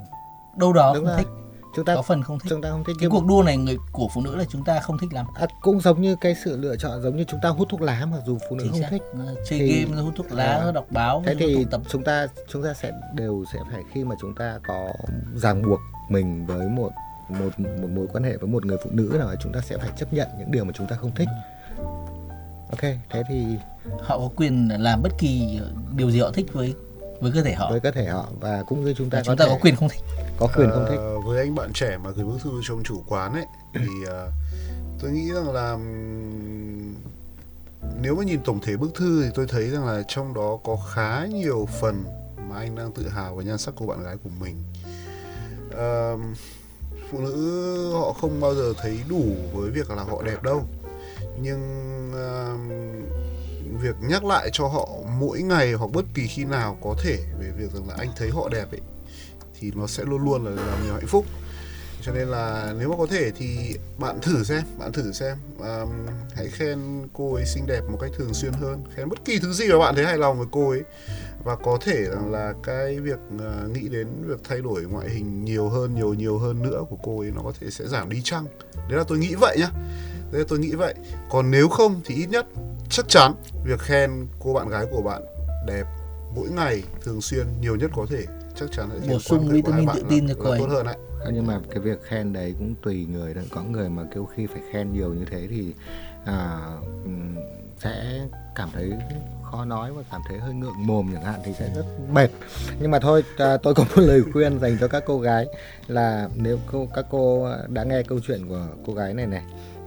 đâu 0.57 0.73
đó 0.73 0.91
Đúng 0.95 1.05
không 1.05 1.13
rồi. 1.15 1.17
thích 1.23 1.27
chúng 1.75 1.85
ta 1.85 1.95
có 1.95 2.01
phần 2.01 2.23
không 2.23 2.39
thích 2.39 2.47
chúng 2.49 2.61
ta 2.61 2.69
không 2.69 2.83
thích 2.83 2.95
cái 2.99 3.09
cuộc 3.09 3.25
đua 3.25 3.43
này 3.45 3.57
người 3.57 3.77
của 3.91 4.07
phụ 4.13 4.21
nữ 4.21 4.35
là 4.35 4.43
chúng 4.49 4.63
ta 4.63 4.79
không 4.79 4.97
thích 5.01 5.13
lắm 5.13 5.25
à, 5.35 5.47
cũng 5.61 5.79
giống 5.81 6.01
như 6.01 6.15
cái 6.21 6.35
sự 6.43 6.57
lựa 6.57 6.75
chọn 6.75 7.01
giống 7.01 7.15
như 7.17 7.23
chúng 7.23 7.39
ta 7.43 7.49
hút 7.49 7.67
thuốc 7.71 7.81
lá 7.81 8.05
mặc 8.11 8.19
dù 8.25 8.37
phụ 8.49 8.55
nữ 8.55 8.63
Chính 8.63 8.71
không 8.71 8.81
xác. 8.81 8.87
thích 8.91 9.01
Ờ, 9.13 9.35
chơi 9.49 9.59
Thì- 9.59 9.85
game 9.85 10.01
hút 10.01 10.13
thuốc 10.17 10.31
lá 10.31 10.43
À. 10.65 10.71
đọc 10.71 10.85
báo 10.89 11.23
thế 11.25 11.35
thì 11.39 11.65
tập 11.71 11.81
chúng 11.89 12.03
ta 12.03 12.27
chúng 12.51 12.63
ta 12.63 12.73
sẽ 12.73 12.91
đều 13.15 13.43
sẽ 13.53 13.59
phải 13.71 13.81
khi 13.93 14.03
mà 14.03 14.15
chúng 14.21 14.35
ta 14.35 14.59
có 14.67 14.87
ràng 15.35 15.61
buộc 15.61 15.79
mình 16.09 16.45
với 16.45 16.67
một 16.69 16.89
một 17.29 17.59
một 17.59 17.87
mối 17.95 18.07
quan 18.13 18.23
hệ 18.23 18.37
với 18.37 18.49
một 18.49 18.65
người 18.65 18.77
phụ 18.83 18.89
nữ 18.93 19.15
nào 19.19 19.35
chúng 19.39 19.53
ta 19.53 19.61
sẽ 19.61 19.77
phải 19.77 19.89
chấp 19.97 20.13
nhận 20.13 20.27
những 20.39 20.51
điều 20.51 20.65
mà 20.65 20.71
chúng 20.75 20.87
ta 20.87 20.95
không 20.95 21.11
thích. 21.15 21.27
Ok 22.69 22.81
thế 22.81 23.23
thì 23.29 23.45
họ 24.01 24.17
có 24.17 24.29
quyền 24.35 24.69
làm 24.79 25.01
bất 25.01 25.11
kỳ 25.17 25.59
điều 25.95 26.11
gì 26.11 26.19
họ 26.19 26.31
thích 26.31 26.45
với 26.53 26.75
với 27.21 27.31
cơ 27.31 27.43
thể 27.43 27.53
họ. 27.53 27.71
Với 27.71 27.79
cơ 27.79 27.91
thể 27.91 28.05
họ 28.05 28.27
và 28.39 28.63
cũng 28.67 28.85
như 28.85 28.93
chúng 28.97 29.09
ta 29.09 29.17
và 29.17 29.21
có 29.21 29.25
chúng 29.25 29.37
ta 29.37 29.45
thể 29.45 29.51
có 29.51 29.57
quyền 29.61 29.75
không 29.75 29.89
thích. 29.89 30.01
có 30.37 30.47
quyền 30.55 30.69
không 30.69 30.85
thích. 30.89 30.97
Ờ, 30.97 31.19
với 31.19 31.39
anh 31.39 31.55
bạn 31.55 31.73
trẻ 31.73 31.97
mà 31.97 32.09
gửi 32.09 32.25
bức 32.25 32.41
thư 32.43 32.51
cho 32.63 32.73
ông 32.73 32.83
chủ 32.83 33.03
quán 33.07 33.33
ấy 33.33 33.45
thì 33.73 34.05
ờ, 34.07 34.31
tôi 35.01 35.11
nghĩ 35.11 35.31
rằng 35.33 35.49
là 35.49 35.77
nếu 38.01 38.15
mà 38.15 38.23
nhìn 38.23 38.39
tổng 38.45 38.59
thể 38.61 38.77
bức 38.77 38.95
thư 38.95 39.23
thì 39.23 39.29
tôi 39.35 39.47
thấy 39.49 39.69
rằng 39.69 39.85
là 39.85 40.03
trong 40.07 40.33
đó 40.33 40.59
có 40.63 40.77
khá 40.93 41.25
nhiều 41.25 41.67
phần 41.81 42.03
mà 42.49 42.57
anh 42.57 42.75
đang 42.75 42.91
tự 42.91 43.09
hào 43.09 43.35
về 43.35 43.45
nhan 43.45 43.57
sắc 43.57 43.75
của 43.75 43.85
bạn 43.85 44.03
gái 44.03 44.17
của 44.23 44.29
mình. 44.39 44.63
Ờ, 45.71 46.17
phụ 47.11 47.19
nữ 47.19 47.91
họ 47.93 48.13
không 48.13 48.41
bao 48.41 48.55
giờ 48.55 48.73
thấy 48.77 48.99
đủ 49.09 49.35
với 49.53 49.71
việc 49.71 49.89
là 49.91 50.03
họ 50.03 50.21
đẹp 50.23 50.43
đâu. 50.43 50.63
Nhưng 51.41 51.61
uh, 52.11 53.81
việc 53.81 53.95
nhắc 54.01 54.25
lại 54.25 54.49
cho 54.53 54.67
họ 54.67 54.89
mỗi 55.19 55.41
ngày 55.41 55.73
hoặc 55.73 55.91
bất 55.93 56.05
kỳ 56.13 56.27
khi 56.27 56.45
nào 56.45 56.77
có 56.81 56.95
thể 57.03 57.17
về 57.39 57.51
việc 57.57 57.73
rằng 57.73 57.89
là 57.89 57.95
anh 57.97 58.09
thấy 58.15 58.29
họ 58.29 58.49
đẹp 58.49 58.71
ấy 58.71 58.81
thì 59.59 59.71
nó 59.75 59.87
sẽ 59.87 60.03
luôn 60.03 60.23
luôn 60.25 60.45
là 60.45 60.51
làm 60.51 60.83
nhiều 60.83 60.93
hạnh 60.93 61.07
phúc 61.07 61.25
cho 62.01 62.12
nên 62.12 62.27
là 62.27 62.73
nếu 62.79 62.89
mà 62.89 62.95
có 62.97 63.05
thể 63.05 63.31
thì 63.31 63.75
bạn 63.97 64.19
thử 64.21 64.43
xem 64.43 64.63
bạn 64.77 64.91
thử 64.91 65.12
xem. 65.12 65.38
Um, 65.59 65.89
hãy 66.35 66.47
khen 66.47 67.07
cô 67.13 67.33
ấy 67.33 67.45
xinh 67.45 67.67
đẹp 67.67 67.81
một 67.89 67.97
cách 68.01 68.12
thường 68.17 68.33
xuyên 68.33 68.53
hơn. 68.53 68.83
Khen 68.95 69.09
bất 69.09 69.25
kỳ 69.25 69.39
thứ 69.39 69.53
gì 69.53 69.67
mà 69.69 69.79
bạn 69.79 69.95
thấy 69.95 70.05
hài 70.05 70.17
lòng 70.17 70.38
với 70.38 70.47
cô 70.51 70.69
ấy. 70.69 70.83
Và 71.43 71.55
có 71.55 71.77
thể 71.81 72.03
rằng 72.03 72.31
là 72.31 72.53
cái 72.63 72.99
việc 72.99 73.19
ờ, 73.39 73.67
nghĩ 73.73 73.88
đến 73.89 74.07
việc 74.25 74.39
thay 74.43 74.62
đổi 74.62 74.83
ngoại 74.83 75.09
hình 75.09 75.45
nhiều 75.45 75.69
hơn 75.69 75.95
nhiều 75.95 76.13
nhiều 76.13 76.38
hơn 76.38 76.63
nữa 76.63 76.83
của 76.89 76.97
cô 77.03 77.19
ấy 77.19 77.31
nó 77.35 77.41
có 77.41 77.53
thể 77.59 77.69
sẽ 77.71 77.88
giảm 77.88 78.09
đi 78.09 78.21
chăng? 78.23 78.45
Đấy 78.75 78.97
là 78.97 79.03
tôi 79.03 79.17
nghĩ 79.17 79.35
vậy 79.35 79.57
nhá. 79.59 79.69
Đấy 80.31 80.41
là 80.41 80.45
tôi 80.47 80.59
nghĩ 80.59 80.71
vậy. 80.71 80.93
Còn 81.29 81.51
nếu 81.51 81.69
không 81.69 82.01
thì 82.05 82.15
ít 82.15 82.27
nhất 82.29 82.45
chắc 82.89 83.05
chắn 83.07 83.33
việc 83.65 83.79
khen 83.79 84.27
cô 84.39 84.53
bạn 84.53 84.69
gái 84.69 84.85
của 84.91 85.01
bạn 85.01 85.21
đẹp 85.67 85.83
mỗi 86.35 86.49
ngày 86.49 86.83
thường 87.03 87.21
xuyên 87.21 87.47
nhiều 87.62 87.75
nhất 87.75 87.91
có 87.95 88.05
thể. 88.09 88.25
Chắc 88.55 88.71
chắn 88.71 88.89
sẽ 89.01 89.13
Bổ 89.13 89.19
sung 89.19 89.49
vitamin 89.49 89.85
bạn 89.85 89.95
tự 89.95 90.03
tin 90.09 90.27
cho 90.27 90.33
cô 90.39 90.49
ấy. 90.49 90.59
tốt 90.59 90.67
hơn 90.69 90.85
đấy 90.85 90.95
Ờ, 91.19 91.32
nhưng 91.34 91.47
mà 91.47 91.60
cái 91.69 91.79
việc 91.79 92.03
khen 92.03 92.34
đấy 92.34 92.55
cũng 92.60 92.75
tùy 92.82 93.05
người 93.12 93.34
đó 93.34 93.41
có 93.49 93.63
người 93.63 93.89
mà 93.89 94.03
kêu 94.13 94.25
khi 94.25 94.47
phải 94.47 94.62
khen 94.71 94.93
nhiều 94.93 95.13
như 95.13 95.25
thế 95.25 95.47
thì 95.49 95.73
à, 96.25 96.60
sẽ 97.77 98.21
cảm 98.55 98.69
thấy 98.73 98.91
khó 99.43 99.65
nói 99.65 99.91
và 99.91 100.03
cảm 100.12 100.21
thấy 100.29 100.39
hơi 100.39 100.53
ngượng 100.53 100.88
mồm 100.88 101.10
chẳng 101.13 101.23
hạn 101.23 101.39
thì 101.43 101.53
sẽ 101.60 101.71
rất 101.75 101.86
mệt. 102.13 102.29
Nhưng 102.79 102.91
mà 102.91 102.99
thôi 102.99 103.23
à, 103.38 103.58
tôi 103.58 103.73
có 103.73 103.84
một 103.84 103.89
lời 104.01 104.23
khuyên 104.34 104.60
dành 104.60 104.77
cho 104.79 104.88
các 104.88 105.03
cô 105.05 105.19
gái 105.19 105.47
là 105.88 106.29
nếu 106.36 106.60
cô 106.71 106.88
các 106.93 107.05
cô 107.10 107.49
đã 107.67 107.84
nghe 107.84 108.03
câu 108.03 108.19
chuyện 108.27 108.47
của 108.49 108.67
cô 108.86 108.93
gái 108.93 109.13
này 109.13 109.27
này 109.27 109.43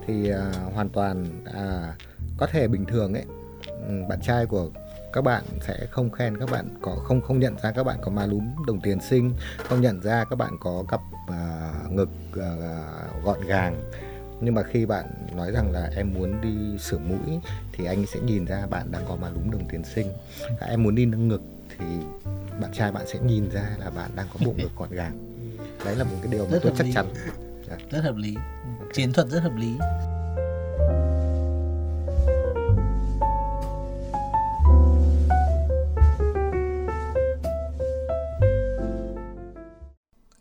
thì 0.07 0.31
à, 0.31 0.53
hoàn 0.75 0.89
toàn 0.89 1.45
à, 1.55 1.95
có 2.37 2.47
thể 2.47 2.69
bình 2.69 2.85
thường 2.85 3.15
ấy. 3.15 3.25
Bạn 4.09 4.21
trai 4.23 4.47
của 4.47 4.69
các 5.13 5.25
bạn 5.25 5.45
sẽ 5.61 5.87
không 5.91 6.11
khen 6.11 6.39
các 6.39 6.51
bạn 6.51 6.69
có 6.83 6.95
không 6.95 7.21
không 7.21 7.39
nhận 7.39 7.57
ra 7.63 7.71
các 7.71 7.85
bạn 7.85 7.99
có 8.03 8.11
má 8.11 8.27
lúm 8.27 8.45
đồng 8.67 8.81
tiền 8.81 9.01
xinh 9.01 9.33
không 9.59 9.81
nhận 9.81 10.01
ra 10.01 10.25
các 10.31 10.37
bạn 10.37 10.53
có 10.61 10.85
cặp 10.89 11.01
à, 11.27 11.73
ngực 11.91 12.09
à, 12.41 12.51
gọn 13.25 13.41
gàng. 13.47 13.91
Nhưng 14.41 14.55
mà 14.55 14.63
khi 14.63 14.87
bạn 14.87 15.05
nói 15.37 15.53
rằng 15.53 15.73
là 15.73 15.91
em 15.97 16.15
muốn 16.15 16.41
đi 16.41 16.79
sửa 16.79 16.99
mũi 16.99 17.41
thì 17.73 17.85
anh 17.85 18.07
sẽ 18.07 18.21
nhìn 18.21 18.45
ra 18.45 18.67
bạn 18.67 18.93
đang 18.93 19.05
có 19.09 19.17
má 19.17 19.29
lúm 19.31 19.51
đồng 19.51 19.69
tiền 19.69 19.85
xinh. 19.85 20.13
À, 20.61 20.67
em 20.67 20.83
muốn 20.83 20.95
đi 20.95 21.07
nâng 21.07 21.29
ngực 21.29 21.43
thì 21.79 21.85
bạn 22.61 22.73
trai 22.73 22.93
bạn 22.93 23.07
sẽ 23.07 23.19
nhìn 23.19 23.51
ra 23.51 23.77
là 23.79 23.91
bạn 23.91 24.11
đang 24.17 24.27
có 24.33 24.47
bộ 24.47 24.53
ngực 24.57 24.71
gọn 24.77 24.91
gàng. 24.91 25.19
Đấy 25.85 25.97
là 25.97 26.05
một 26.05 26.17
cái 26.23 26.33
điều 26.33 26.45
mà 26.45 26.51
Rất 26.51 26.59
tôi 26.63 26.73
chắc 26.77 26.87
lý. 26.87 26.93
chắn. 26.93 27.07
Rất 27.91 28.01
hợp 28.05 28.17
lý. 28.17 28.37
Chiến 28.93 29.13
thuật 29.13 29.29
rất 29.29 29.41
hợp 29.41 29.53
lý 29.57 29.79